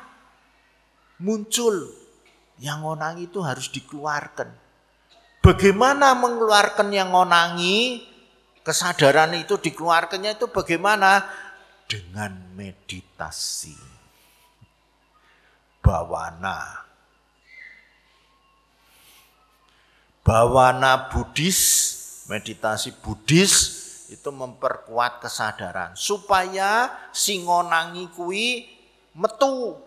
[1.20, 1.92] Muncul.
[2.62, 4.50] Yang ngonangi itu harus dikeluarkan.
[5.42, 8.06] Bagaimana mengeluarkan yang ngonangi?
[8.62, 11.26] Kesadaran itu dikeluarkannya itu bagaimana?
[11.90, 13.91] Dengan meditasi.
[15.82, 16.86] Bawana.
[20.22, 21.60] Bawana Buddhis,
[22.30, 23.82] meditasi Buddhis
[24.14, 28.70] itu memperkuat kesadaran supaya singonangi kui
[29.18, 29.82] metu.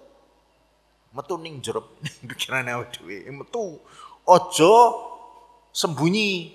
[1.14, 1.94] Metu ning jero
[2.28, 3.78] pikirane awake metu.
[4.26, 4.74] Ojo
[5.70, 6.50] sembunyi.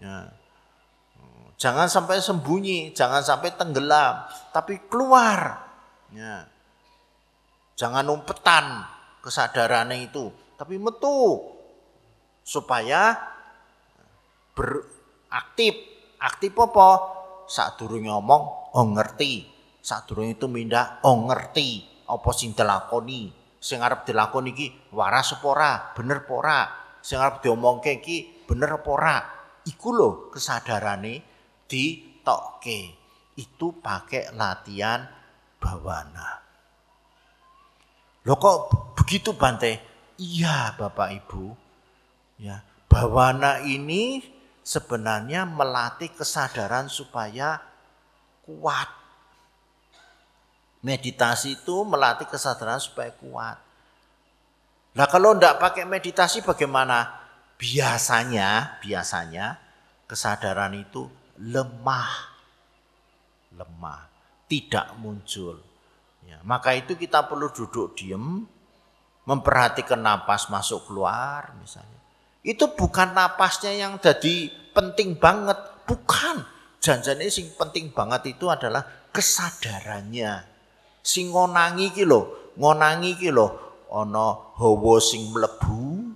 [0.00, 0.32] Ya.
[1.60, 4.24] Jangan sampai sembunyi jangan sampai tenggelam
[4.56, 5.68] tapi keluar.
[6.16, 6.53] Ya
[7.74, 8.86] jangan umpetan
[9.20, 11.42] kesadarannya itu tapi metu
[12.42, 13.18] supaya
[14.54, 15.94] beraktif
[16.24, 16.88] Aktif apa?
[17.44, 19.44] Sadurunge ngomong, oh ngerti.
[19.84, 21.84] Sadurunge itu minda, oh ngerti.
[22.08, 23.28] Apa sing dilakoni?
[23.60, 24.66] Sing arep dilakoni iki
[24.96, 25.72] waras apa ora?
[25.92, 26.60] Bener apa ora?
[27.04, 29.16] Sing arep diomongke iki bener apa ora?
[29.68, 31.20] Iku lho kesadarane
[31.68, 32.80] ditokke.
[33.36, 35.04] Itu pakai latihan
[35.60, 36.43] bawana.
[38.24, 38.58] Loh kok
[38.96, 39.80] begitu Bante?
[40.16, 41.52] Iya Bapak Ibu.
[42.40, 44.24] Ya, bawana ini
[44.64, 47.60] sebenarnya melatih kesadaran supaya
[48.48, 48.88] kuat.
[50.80, 53.60] Meditasi itu melatih kesadaran supaya kuat.
[54.96, 57.24] Nah kalau tidak pakai meditasi bagaimana?
[57.54, 59.60] Biasanya, biasanya
[60.08, 61.08] kesadaran itu
[61.38, 62.34] lemah.
[63.54, 64.10] Lemah,
[64.50, 65.73] tidak muncul.
[66.34, 68.42] Ya, maka itu kita perlu duduk diem,
[69.22, 72.02] memperhatikan napas masuk keluar misalnya.
[72.42, 75.56] Itu bukan napasnya yang jadi penting banget,
[75.86, 76.42] bukan.
[76.82, 80.44] Janjane sing penting banget itu adalah kesadarannya.
[81.00, 83.48] Sing ngonangi iki lho, ngonangi iki lho,
[83.88, 86.12] ana hawa sing mlebu,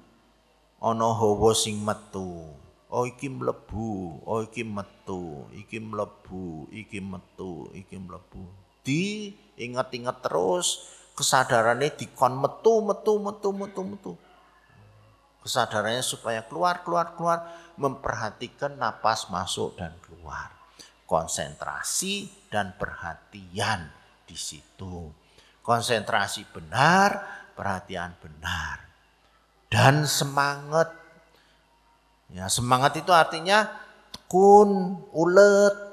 [0.82, 2.52] ana hawa sing metu.
[2.88, 8.67] Oh iki mlebu, oh iki metu, iki mlebu, iki metu, iki mlebu.
[8.88, 14.12] Di inget-inget terus kesadarannya dikon metu, metu, metu, metu, metu.
[15.44, 20.48] Kesadarannya supaya keluar, keluar, keluar, memperhatikan napas masuk dan keluar.
[21.04, 23.92] Konsentrasi dan perhatian
[24.24, 25.12] di situ.
[25.60, 28.88] Konsentrasi benar, perhatian benar.
[29.68, 30.96] Dan semangat
[32.28, 33.72] Ya, semangat itu artinya
[34.12, 35.87] tekun, ulet.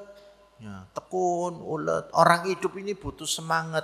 [0.95, 2.07] Tekun, ulet.
[2.15, 3.83] Orang hidup ini butuh semangat,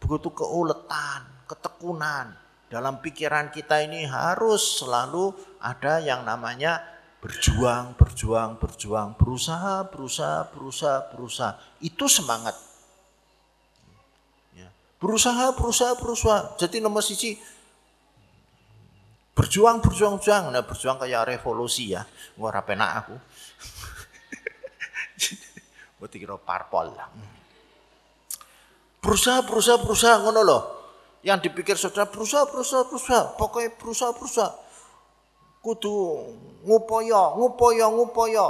[0.00, 2.32] butuh keuletan, ketekunan.
[2.66, 5.30] Dalam pikiran kita ini harus selalu
[5.62, 6.82] ada yang namanya
[7.22, 11.52] berjuang, berjuang, berjuang, berusaha, berusaha, berusaha, berusaha.
[11.78, 12.58] Itu semangat.
[14.56, 14.66] Ya.
[14.98, 16.58] Berusaha, berusaha, berusaha.
[16.58, 17.38] Jadi nomor sisi
[19.36, 20.48] Berjuang, berjuang, berjuang.
[20.48, 22.08] Nah, berjuang kayak revolusi ya.
[22.40, 23.12] Gua rapena aku.
[26.06, 27.10] Gue kira parpol lah.
[29.02, 30.62] Berusaha, berusaha, berusaha ngono loh.
[31.26, 33.34] Yang dipikir saudara berusaha, berusaha, berusaha.
[33.34, 34.54] Pokoknya berusaha, berusaha.
[35.66, 35.94] Kudu
[36.62, 38.46] ngupoyo, ngupoyo, ngupoyo.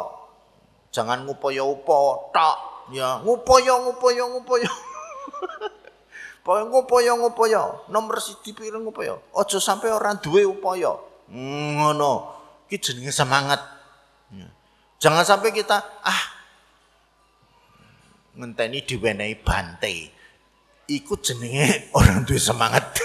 [0.92, 2.92] Jangan ngupoyo upo, tak.
[2.92, 4.68] Ya, ngupoyo, ngupoyo, ngupoyo.
[6.44, 9.18] Pokoknya upaya ngupaya, nomor siji pikir ngupaya.
[9.34, 10.94] Aja sampai orang duwe upaya.
[11.32, 12.36] Ngono.
[12.68, 13.58] Ki jenenge semangat.
[14.30, 14.46] Ya.
[15.02, 16.35] Jangan sampai kita ah
[18.36, 20.12] ngenteni diwenehi bante.
[20.86, 22.84] Iku jenenge orang duwe semangat.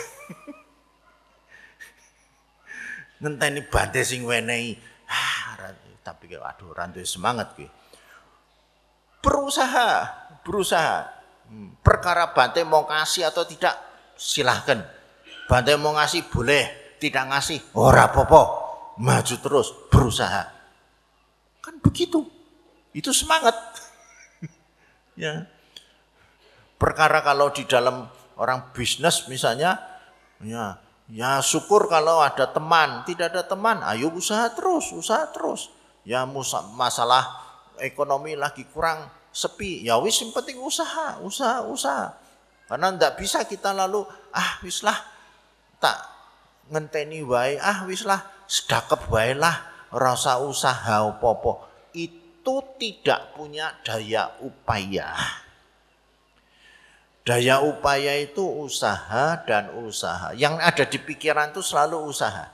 [3.24, 4.78] ngenteni bante sing wenehi.
[5.08, 5.72] Ah,
[6.04, 7.68] tapi aduh orang duwe semangat ki.
[9.22, 9.90] Berusaha,
[10.42, 11.22] berusaha
[11.84, 13.76] perkara Bante mau kasih atau tidak
[14.16, 14.82] silahkan.
[15.46, 18.42] Bante mau ngasih boleh, tidak ngasih ora apa-apa.
[19.02, 20.44] Maju terus, berusaha.
[21.60, 22.24] Kan begitu.
[22.92, 23.56] Itu semangat.
[25.22, 25.46] Ya.
[26.82, 28.10] Perkara kalau di dalam
[28.42, 29.78] orang bisnis misalnya,
[30.42, 33.06] ya, ya syukur kalau ada teman.
[33.06, 35.70] Tidak ada teman, ayo usaha terus, usaha terus.
[36.02, 36.26] Ya
[36.74, 37.38] masalah
[37.78, 42.18] ekonomi lagi kurang, sepi, ya wis yang penting usaha, usaha, usaha.
[42.66, 44.02] Karena ndak bisa kita lalu
[44.34, 44.98] ah wis lah
[45.78, 46.02] tak
[46.74, 49.54] ngenteni wae, ah wis lah sedakep wae lah,
[49.94, 51.06] rasa usaha.
[51.94, 55.14] Itu tidak punya daya upaya.
[57.22, 60.34] Daya upaya itu usaha dan usaha.
[60.34, 62.50] Yang ada di pikiran itu selalu usaha.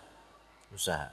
[0.75, 1.07] Usaha.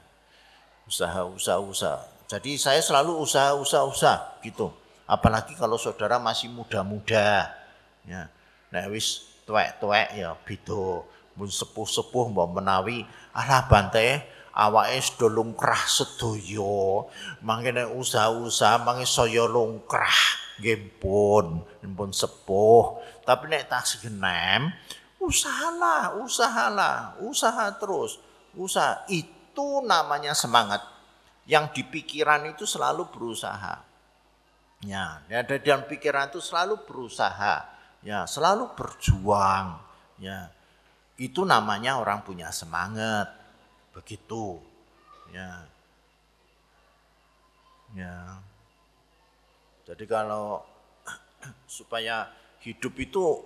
[0.84, 2.00] Usaha, usaha, usaha.
[2.26, 4.74] Jadi saya selalu usaha, usaha, usaha gitu.
[5.06, 7.54] Apalagi kalau saudara masih muda-muda.
[8.02, 8.26] Ya.
[8.74, 11.06] Nek wis tuwek-tuwek ya beda.
[11.34, 14.22] Mun sepuh-sepuh mbok menawi alah bante
[14.54, 17.04] awake sedo lungkrah sedaya.
[17.42, 20.46] Mangkene usaha-usaha mangke saya lungkrah.
[20.62, 21.66] Nggih pun,
[21.98, 23.02] pun sepuh.
[23.26, 24.70] Tapi nek tak segenem,
[25.18, 28.22] usahalah, usahalah, usaha terus.
[28.54, 30.78] Usaha itu namanya semangat.
[31.44, 33.82] Yang di pikiran itu selalu berusaha.
[34.84, 37.64] Ya, ya dalam pikiran itu selalu berusaha,
[38.04, 39.80] ya, selalu berjuang,
[40.20, 40.52] ya.
[41.16, 43.43] Itu namanya orang punya semangat.
[43.94, 44.58] Begitu.
[45.30, 45.64] Ya.
[47.94, 48.42] Ya.
[49.86, 50.66] Jadi kalau
[51.68, 52.28] supaya
[52.64, 53.38] hidup itu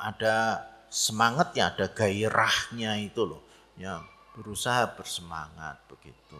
[0.00, 3.42] ada semangatnya, ada gairahnya itu loh.
[3.76, 4.00] Ya,
[4.34, 6.38] berusaha bersemangat begitu.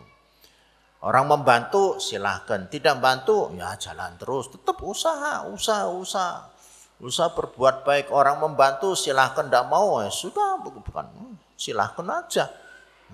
[1.00, 6.52] Orang membantu silahkan, tidak membantu ya jalan terus, tetap usaha, usaha, usaha.
[7.00, 11.08] Usaha berbuat baik, orang membantu silahkan, tidak mau ya sudah bukan,
[11.56, 12.44] silahkan aja.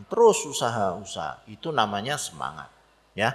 [0.07, 2.69] Terus usaha, usaha, itu namanya semangat.
[3.17, 3.33] Ya,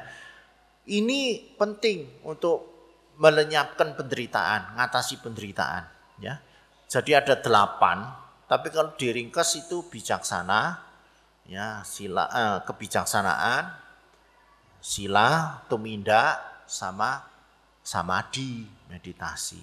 [0.85, 2.69] ini penting untuk
[3.17, 5.89] melenyapkan penderitaan, ngatasi penderitaan.
[6.21, 6.37] Ya,
[6.85, 8.05] jadi ada delapan,
[8.45, 10.77] tapi kalau diringkas itu bijaksana,
[11.49, 13.73] ya sila eh, kebijaksanaan,
[14.77, 16.37] sila, tuminda,
[16.69, 17.25] sama
[17.81, 19.61] samadhi, meditasi.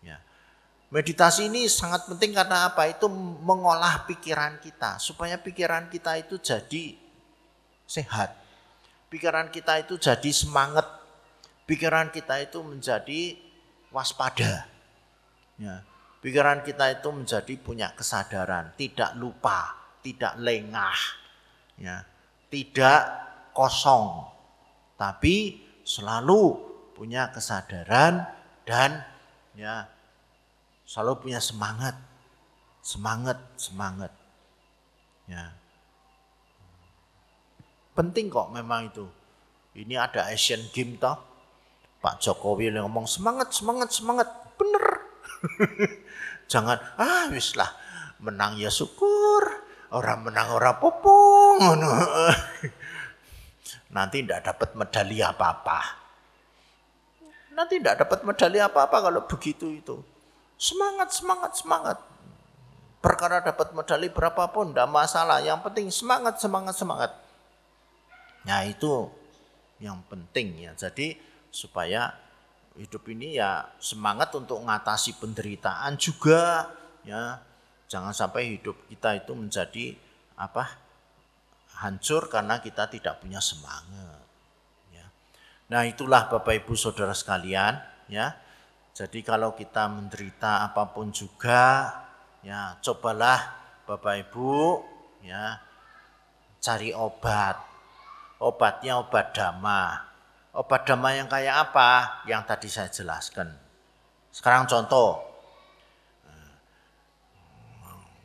[0.00, 0.20] Ya.
[0.90, 2.90] Meditasi ini sangat penting karena apa?
[2.90, 3.06] Itu
[3.46, 6.98] mengolah pikiran kita supaya pikiran kita itu jadi
[7.86, 8.34] sehat.
[9.06, 10.82] Pikiran kita itu jadi semangat.
[11.62, 13.38] Pikiran kita itu menjadi
[13.94, 14.66] waspada.
[15.62, 15.86] Ya.
[16.18, 19.72] Pikiran kita itu menjadi punya kesadaran, tidak lupa,
[20.02, 20.98] tidak lengah,
[21.78, 22.02] ya.
[22.52, 23.00] tidak
[23.54, 24.26] kosong,
[24.98, 26.60] tapi selalu
[26.92, 28.26] punya kesadaran
[28.68, 29.00] dan
[29.56, 29.88] ya
[30.90, 31.94] selalu punya semangat,
[32.82, 34.10] semangat, semangat.
[35.30, 35.54] Ya.
[37.94, 39.06] Penting kok memang itu.
[39.78, 41.14] Ini ada Asian Games toh.
[42.02, 44.26] Pak Jokowi ngomong semangat, semangat, semangat.
[44.58, 44.86] Bener.
[46.50, 47.70] Jangan, ah wis lah,
[48.18, 49.46] menang ya syukur.
[49.94, 51.86] Orang menang orang popong.
[53.94, 55.80] Nanti tidak dapat medali apa-apa.
[57.54, 60.09] Nanti tidak dapat medali apa-apa kalau begitu itu.
[60.60, 61.98] Semangat, semangat, semangat.
[63.00, 65.40] Perkara dapat medali berapapun, tidak masalah.
[65.40, 67.10] Yang penting semangat, semangat, semangat.
[68.44, 69.08] Nah itu
[69.80, 70.76] yang penting ya.
[70.76, 71.16] Jadi
[71.48, 72.12] supaya
[72.76, 76.68] hidup ini ya semangat untuk mengatasi penderitaan juga
[77.08, 77.40] ya.
[77.88, 79.96] Jangan sampai hidup kita itu menjadi
[80.36, 80.90] apa?
[81.80, 84.20] hancur karena kita tidak punya semangat.
[84.92, 85.08] Ya.
[85.72, 87.80] Nah itulah Bapak Ibu Saudara sekalian
[88.12, 88.36] ya.
[88.92, 91.88] Jadi kalau kita menderita apa pun juga
[92.44, 93.38] ya cobalah
[93.86, 94.82] Bapak Ibu
[95.24, 95.56] ya
[96.60, 97.70] cari obat
[98.40, 100.08] obatnya obat dama.
[100.50, 102.24] Obat dama yang kayak apa?
[102.26, 103.54] Yang tadi saya jelaskan.
[104.34, 105.22] Sekarang contoh.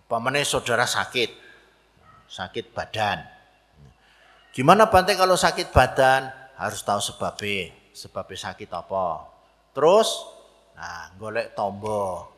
[0.10, 1.30] Pamane saudara sakit.
[2.26, 3.22] Sakit badan.
[4.56, 6.32] Gimana Bante kalau sakit badan?
[6.58, 7.70] Harus tahu sebabnya.
[7.94, 9.30] Sebabnya sakit apa.
[9.76, 10.24] Terus,
[10.76, 12.36] nah golek tombo.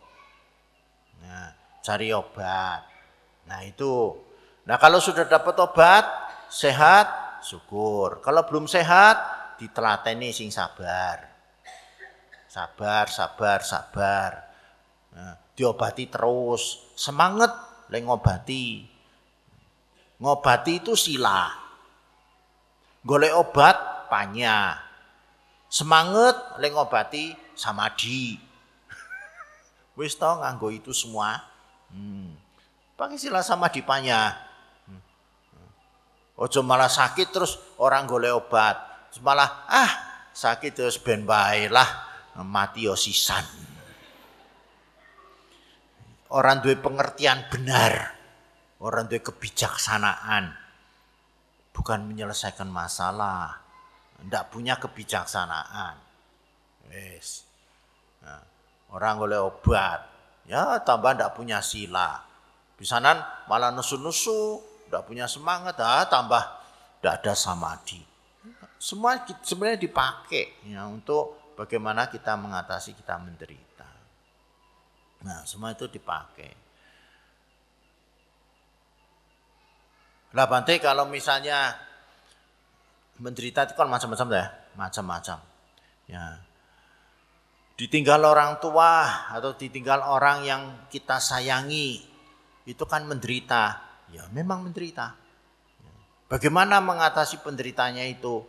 [1.22, 1.50] Nah,
[1.82, 2.86] cari obat.
[3.50, 4.14] Nah itu.
[4.70, 6.06] Nah kalau sudah dapat obat,
[6.48, 8.22] sehat, syukur.
[8.22, 9.18] Kalau belum sehat,
[9.58, 11.26] ditelateni sing sabar.
[12.48, 14.32] Sabar, sabar, sabar.
[15.14, 16.94] Nah, diobati terus.
[16.94, 17.52] Semangat
[17.90, 18.68] le ngobati.
[20.18, 21.50] Ngobati itu sila.
[23.06, 24.87] Golek obat panya.
[25.68, 28.40] Semangat le ngobati samadi.
[30.00, 31.44] Wis tau nganggo itu semua.
[31.92, 32.32] Hmm.
[32.98, 34.48] Pakai sila sama dipanya.
[36.38, 38.78] Ojo malah sakit terus orang golek obat.
[39.10, 39.92] Terus malah ah
[40.38, 41.90] sakit terus ben lah
[42.46, 43.42] mati yo sisan.
[46.30, 48.14] Orang duwe pengertian benar.
[48.78, 50.54] Orang duwe kebijaksanaan.
[51.74, 53.67] Bukan menyelesaikan masalah.
[54.26, 55.96] Ndak punya kebijaksanaan.
[56.90, 57.46] Wes.
[58.24, 58.42] Nah,
[58.96, 60.00] orang golek obat.
[60.48, 62.24] Ya tambah ndak punya sila.
[62.78, 63.20] Bisanan
[63.50, 66.40] malah nusu-nusu udah punya semangat, ah, tambah
[66.98, 68.00] tidak ada samadhi.
[68.78, 73.90] Semua sebenarnya dipakai ya, untuk bagaimana kita mengatasi kita menderita.
[75.26, 76.54] Nah, semua itu dipakai.
[80.38, 81.74] Lah Bante kalau misalnya
[83.18, 84.46] menderita itu kan macam-macam ya,
[84.78, 85.38] macam-macam.
[86.08, 86.26] Ya.
[87.78, 92.02] Ditinggal orang tua atau ditinggal orang yang kita sayangi
[92.66, 95.16] itu kan menderita ya memang menderita.
[96.28, 98.44] Bagaimana mengatasi penderitanya itu?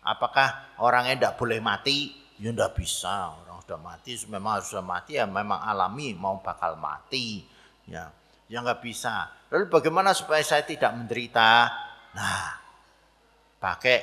[0.00, 2.16] Apakah orangnya tidak boleh mati?
[2.40, 3.36] Ya tidak bisa.
[3.44, 7.44] Orang sudah mati, memang sudah mati ya memang alami mau bakal mati.
[7.84, 8.08] Ya,
[8.48, 9.28] ya nggak bisa.
[9.52, 11.68] Lalu bagaimana supaya saya tidak menderita?
[12.16, 12.59] Nah,
[13.60, 14.02] pakai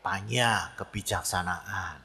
[0.00, 1.98] banyak kebijaksanaan.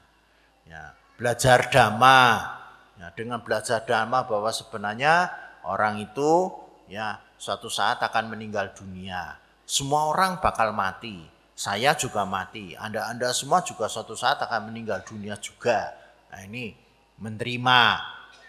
[0.68, 2.58] Ya, belajar dhamma.
[2.98, 5.30] Ya, dengan belajar dhamma bahwa sebenarnya
[5.64, 6.50] orang itu
[6.90, 9.38] ya suatu saat akan meninggal dunia.
[9.64, 11.24] Semua orang bakal mati.
[11.58, 12.78] Saya juga mati.
[12.78, 15.94] Anda-anda semua juga suatu saat akan meninggal dunia juga.
[16.34, 16.74] Nah ini
[17.18, 17.82] menerima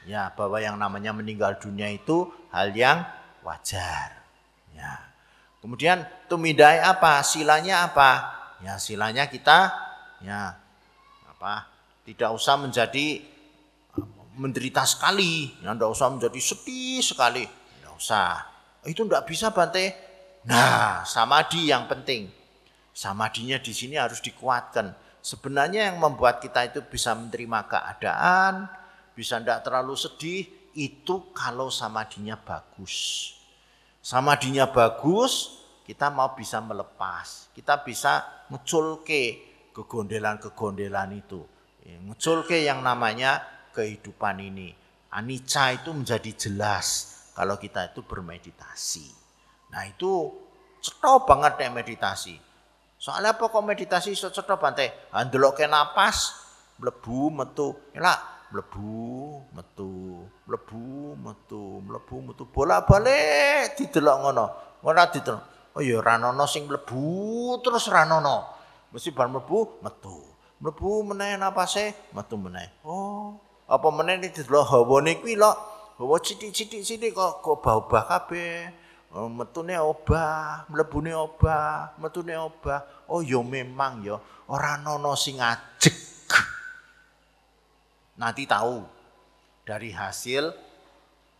[0.04, 3.04] ya bahwa yang namanya meninggal dunia itu hal yang
[3.44, 4.24] wajar.
[4.76, 5.08] Ya.
[5.64, 7.20] Kemudian tumidai apa?
[7.24, 8.37] Silanya apa?
[8.64, 9.70] Ya silanya kita
[10.22, 10.58] ya
[11.30, 11.68] apa?
[12.02, 13.22] Tidak usah menjadi
[14.38, 18.46] menderita sekali, ya tidak usah menjadi sedih sekali, tidak usah
[18.86, 19.92] itu enggak bisa Bante.
[20.46, 22.30] Nah, samadhi yang penting.
[22.94, 24.94] Samadinya di sini harus dikuatkan.
[25.18, 28.70] Sebenarnya yang membuat kita itu bisa menerima keadaan,
[29.12, 30.46] bisa tidak terlalu sedih,
[30.78, 33.34] itu kalau samadinya bagus.
[33.98, 37.47] Samadinya bagus, kita mau bisa melepas.
[37.58, 39.22] Kita bisa ngeculke
[39.74, 41.42] kegondelan-kegondelan itu.
[41.82, 43.42] Ya, ngeculke yang namanya
[43.74, 44.70] kehidupan ini.
[45.10, 49.10] Anicca itu menjadi jelas kalau kita itu bermeditasi.
[49.74, 50.30] Nah itu
[50.78, 52.38] cetok banget deh meditasi.
[52.94, 55.10] Soalnya apa kok meditasi iso cetok bante?
[55.58, 56.38] ke napas,
[56.78, 57.74] mlebu metu.
[57.90, 58.22] Ya
[58.54, 62.42] mlebu metu, mlebu metu, mlebu metu.
[62.46, 64.46] Bola-balik didelok ngono.
[64.86, 65.57] Ora didelok.
[65.78, 68.50] Oh ya ranono sing mlebu terus ranono.
[68.90, 70.26] Mesti bar mlebu metu.
[70.58, 72.82] Mlebu meneh napase metu meneh.
[72.82, 73.38] Oh,
[73.70, 75.54] apa meneh didelok hawane kuwi lho
[75.98, 78.70] Bawa cidik-cidik sini kok kok bau bah kabeh.
[79.18, 82.86] oh, metune obah, mlebune obah, metune obah.
[83.10, 84.14] Oh ya memang ya,
[84.46, 86.30] ora nono sing ajek.
[88.22, 88.86] Nanti tahu
[89.66, 90.54] dari hasil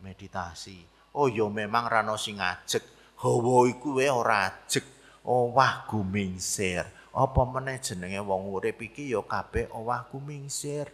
[0.03, 0.83] meditasi.
[1.15, 2.98] Oh ya memang rano sing ajek.
[3.19, 4.87] Hawa iku wae ora ajek.
[5.27, 6.87] Oh wah gumingsir.
[7.19, 10.87] Apa meneh jenenge wong urip iki ya kabeh owah gumingsir.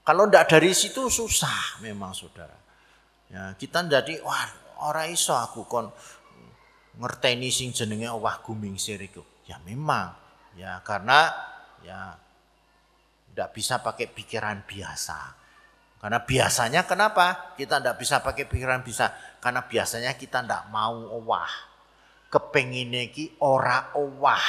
[0.00, 2.56] Kalau ndak dari situ susah memang saudara.
[3.28, 4.48] Ya, kita jadi wah
[4.88, 5.92] ora iso aku kon
[6.96, 9.20] ngerteni sing jenenge owah gumingsir iku.
[9.44, 10.16] Ya memang
[10.56, 11.28] ya karena
[11.84, 12.16] ya
[13.36, 15.36] ndak bisa pakai pikiran biasa.
[15.98, 19.10] Karena biasanya kenapa kita ndak bisa pakai pikiran bisa?
[19.42, 21.50] Karena biasanya kita ndak mau owah.
[22.30, 24.46] Kepengin ki ora owah.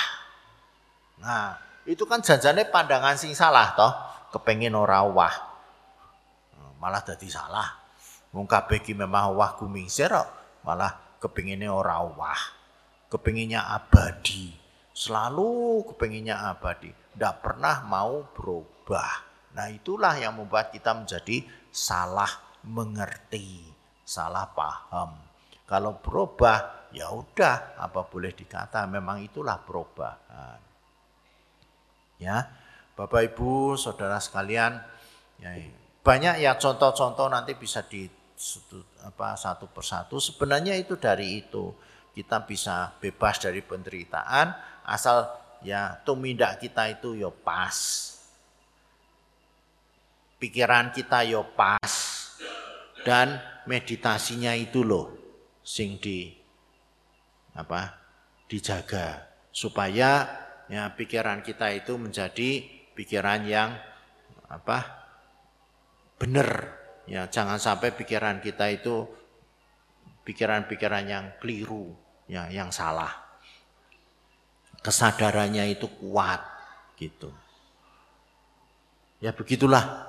[1.26, 1.58] Nah,
[1.90, 3.92] itu kan janjane pandangan sing salah toh,
[4.36, 5.50] kepengin ora owah
[6.80, 7.68] malah jadi salah.
[8.32, 10.10] Wong ki memang wah gumingsir
[10.64, 12.42] malah kepinginnya ora wah.
[13.12, 14.56] Kepinginnya abadi.
[14.96, 16.90] Selalu kepinginnya abadi.
[16.90, 19.29] Tidak pernah mau berubah.
[19.56, 22.30] Nah itulah yang membuat kita menjadi salah
[22.66, 23.66] mengerti,
[24.06, 25.16] salah paham.
[25.70, 30.58] Kalau berubah, ya udah apa boleh dikata memang itulah perubahan.
[32.20, 32.52] Ya,
[32.98, 34.82] Bapak Ibu, saudara sekalian,
[35.40, 35.56] ya,
[36.02, 38.10] banyak ya contoh-contoh nanti bisa di
[39.06, 40.18] apa satu persatu.
[40.18, 41.76] Sebenarnya itu dari itu
[42.16, 44.52] kita bisa bebas dari penderitaan
[44.88, 45.30] asal
[45.62, 48.09] ya tumindak kita itu ya pas.
[50.40, 51.92] Pikiran kita yo pas
[53.04, 55.12] dan meditasinya itu loh
[55.60, 56.32] sing di
[57.54, 57.92] apa
[58.48, 60.26] dijaga supaya
[60.72, 62.64] ya pikiran kita itu menjadi
[62.96, 63.76] pikiran yang
[64.50, 65.00] apa
[66.20, 66.76] benar.
[67.10, 69.10] Ya, jangan sampai pikiran kita itu
[70.28, 71.98] pikiran-pikiran yang keliru,
[72.30, 73.10] ya, yang salah.
[74.86, 76.38] Kesadarannya itu kuat
[77.02, 77.34] gitu.
[79.20, 80.06] Ya begitulah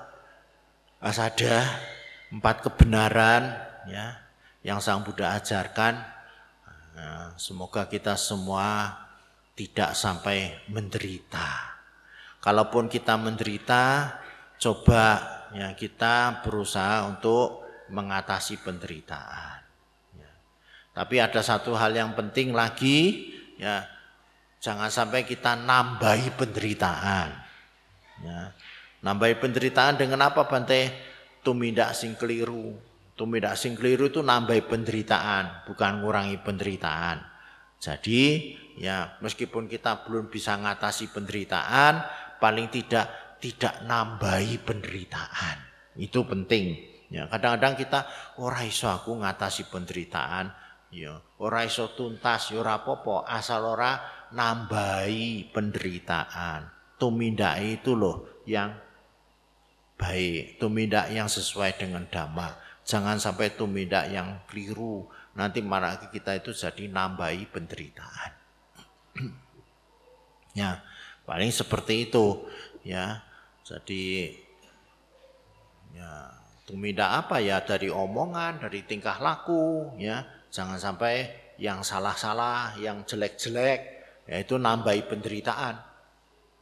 [1.01, 1.81] asada
[2.29, 3.57] empat kebenaran
[3.89, 4.21] ya
[4.61, 5.97] yang Sang Buddha ajarkan.
[6.95, 8.93] Nah, semoga kita semua
[9.57, 11.81] tidak sampai menderita.
[12.41, 14.17] Kalaupun kita menderita,
[14.61, 15.05] coba
[15.57, 19.61] ya kita berusaha untuk mengatasi penderitaan.
[20.17, 20.33] Ya.
[20.93, 23.85] Tapi ada satu hal yang penting lagi, ya
[24.61, 27.29] jangan sampai kita nambahi penderitaan.
[28.25, 28.53] Ya.
[29.01, 30.93] Nambahi penderitaan dengan apa Bante?
[31.41, 32.77] Tumindak sing keliru.
[33.17, 37.21] Tumindak sing keliru itu nambahi penderitaan, bukan ngurangi penderitaan.
[37.81, 42.05] Jadi ya meskipun kita belum bisa mengatasi penderitaan,
[42.41, 43.09] paling tidak
[43.41, 45.57] tidak nambahi penderitaan.
[45.97, 46.77] Itu penting.
[47.11, 48.07] Ya, kadang-kadang kita
[48.39, 50.55] ora iso aku ngatasi penderitaan,
[50.95, 53.99] ya, ora iso tuntas, ya ora apa-apa, asal ora
[54.31, 56.71] nambahi penderitaan.
[57.01, 58.71] Tumindak itu loh yang
[60.01, 62.57] baik, tumindak yang sesuai dengan dhamma.
[62.89, 65.05] Jangan sampai tumindak yang keliru,
[65.37, 68.33] nanti malah kita itu jadi nambahi penderitaan.
[70.61, 70.81] ya,
[71.29, 72.49] paling seperti itu,
[72.81, 73.21] ya.
[73.61, 74.35] Jadi
[75.95, 76.33] ya
[76.67, 80.27] tumindak apa ya dari omongan, dari tingkah laku ya.
[80.51, 85.79] Jangan sampai yang salah-salah, yang jelek-jelek yaitu nambahi penderitaan.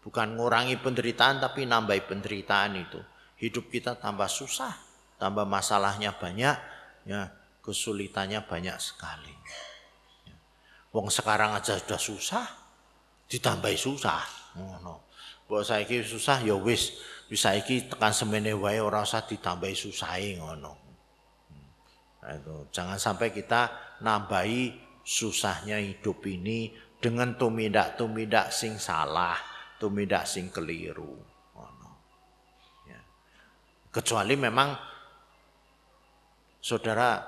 [0.05, 3.01] Bukan ngurangi penderitaan tapi nambahi penderitaan itu.
[3.39, 4.75] Hidup kita tambah susah,
[5.17, 6.57] tambah masalahnya banyak,
[7.07, 7.31] ya
[7.63, 9.31] kesulitannya banyak sekali.
[10.27, 10.37] Ya.
[10.91, 12.47] Wong sekarang aja sudah susah,
[13.31, 14.23] ditambahi susah.
[14.59, 15.07] No.
[15.47, 16.99] Mbok saiki susah ya wis,
[17.33, 20.75] wis saiki tekan semene wae ora usah ditambahi susahe ngono.
[22.21, 22.69] Nah, itu.
[22.75, 23.73] Jangan sampai kita
[24.05, 29.39] nambahi susahnya hidup ini dengan tumindak-tumindak sing salah,
[29.81, 31.28] tumindak sing keliru.
[33.99, 34.79] Kecuali memang
[36.63, 37.19] saudara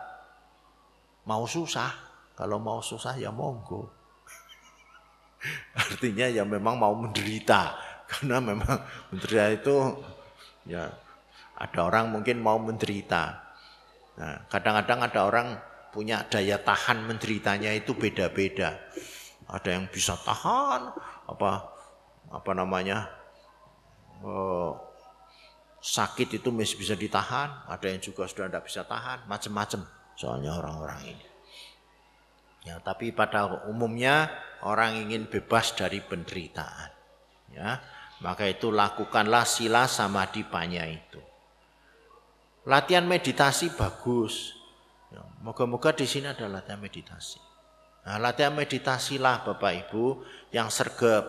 [1.27, 1.91] mau susah,
[2.39, 3.91] kalau mau susah ya monggo.
[5.83, 7.75] Artinya ya memang mau menderita
[8.15, 9.77] karena memang menderita itu
[10.71, 10.87] ya
[11.59, 13.51] ada orang mungkin mau menderita.
[14.23, 15.49] Nah, kadang-kadang ada orang
[15.91, 18.79] punya daya tahan menderitanya itu beda-beda.
[19.51, 20.87] Ada yang bisa tahan
[21.27, 21.67] apa
[22.31, 23.11] apa namanya
[24.23, 24.90] oh,
[25.81, 29.81] sakit itu masih bisa ditahan, ada yang juga sudah tidak bisa tahan, macam-macam
[30.15, 31.27] soalnya orang-orang ini.
[32.69, 34.29] Ya, tapi pada umumnya
[34.61, 36.93] orang ingin bebas dari penderitaan.
[37.51, 37.81] Ya,
[38.21, 41.19] maka itu lakukanlah sila samadhi panya itu.
[42.69, 44.53] Latihan meditasi bagus.
[45.09, 47.41] Ya, moga-moga di sini ada latihan meditasi.
[48.05, 51.25] Nah, latihan meditasilah Bapak Ibu yang sergap.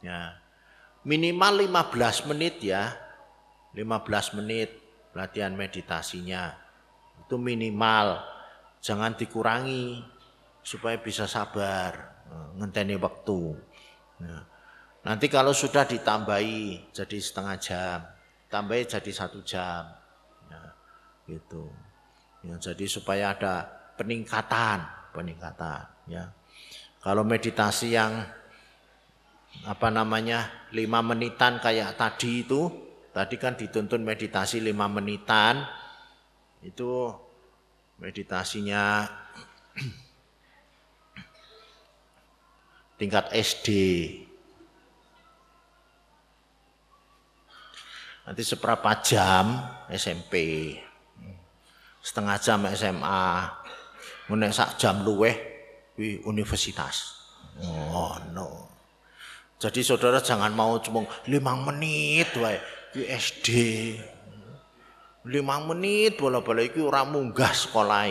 [0.00, 0.40] Ya.
[1.04, 3.03] Minimal 15 menit ya.
[3.74, 4.70] 15 menit
[5.14, 6.54] latihan meditasinya.
[7.26, 8.22] Itu minimal.
[8.78, 10.02] Jangan dikurangi
[10.64, 13.40] supaya bisa sabar, eh, ngenteni waktu.
[14.22, 14.38] Ya.
[15.04, 17.98] Nanti kalau sudah ditambahi jadi setengah jam,
[18.48, 19.84] tambahi jadi satu jam,
[20.48, 20.62] ya,
[21.28, 21.68] gitu.
[22.40, 23.68] Ya, jadi supaya ada
[24.00, 24.80] peningkatan,
[25.12, 26.32] peningkatan ya.
[27.04, 28.24] Kalau meditasi yang
[29.64, 32.83] apa namanya lima menitan kayak tadi itu,
[33.14, 35.62] tadi kan dituntun meditasi lima menitan,
[36.66, 37.14] itu
[38.02, 39.06] meditasinya
[42.98, 43.68] tingkat SD.
[48.24, 49.62] Nanti seberapa jam
[49.92, 50.74] SMP,
[52.02, 53.26] setengah jam SMA,
[54.24, 55.36] Menek sak jam luweh
[55.92, 57.28] di universitas.
[57.60, 58.72] Oh no.
[59.60, 62.56] Jadi saudara jangan mau cuma lima menit wae
[62.94, 63.48] di SD.
[65.26, 68.06] Lima menit bola-bola iki ora munggah sekolah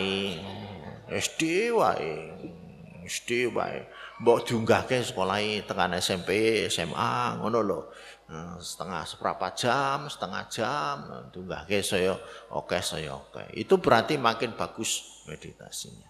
[1.08, 2.14] SD wae.
[3.08, 3.88] SD wae.
[4.20, 7.80] Mbok diunggahke sekolah tekan SMP, SMA ngono lho.
[8.24, 10.94] Nah, setengah seberapa jam, setengah jam,
[11.32, 12.16] diunggahke saya
[12.52, 13.56] oke saya oke.
[13.56, 16.08] Itu berarti makin bagus meditasinya.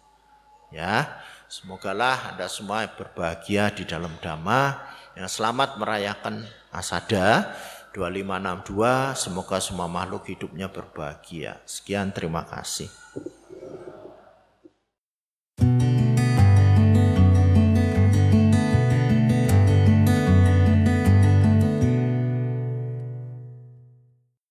[0.74, 4.94] Ya, semogalah Anda semua berbahagia di dalam dhamma.
[5.14, 6.42] yang selamat merayakan
[6.74, 7.55] Asada
[7.94, 11.62] 2562 semoga semua makhluk hidupnya berbahagia.
[11.62, 12.90] Sekian terima kasih.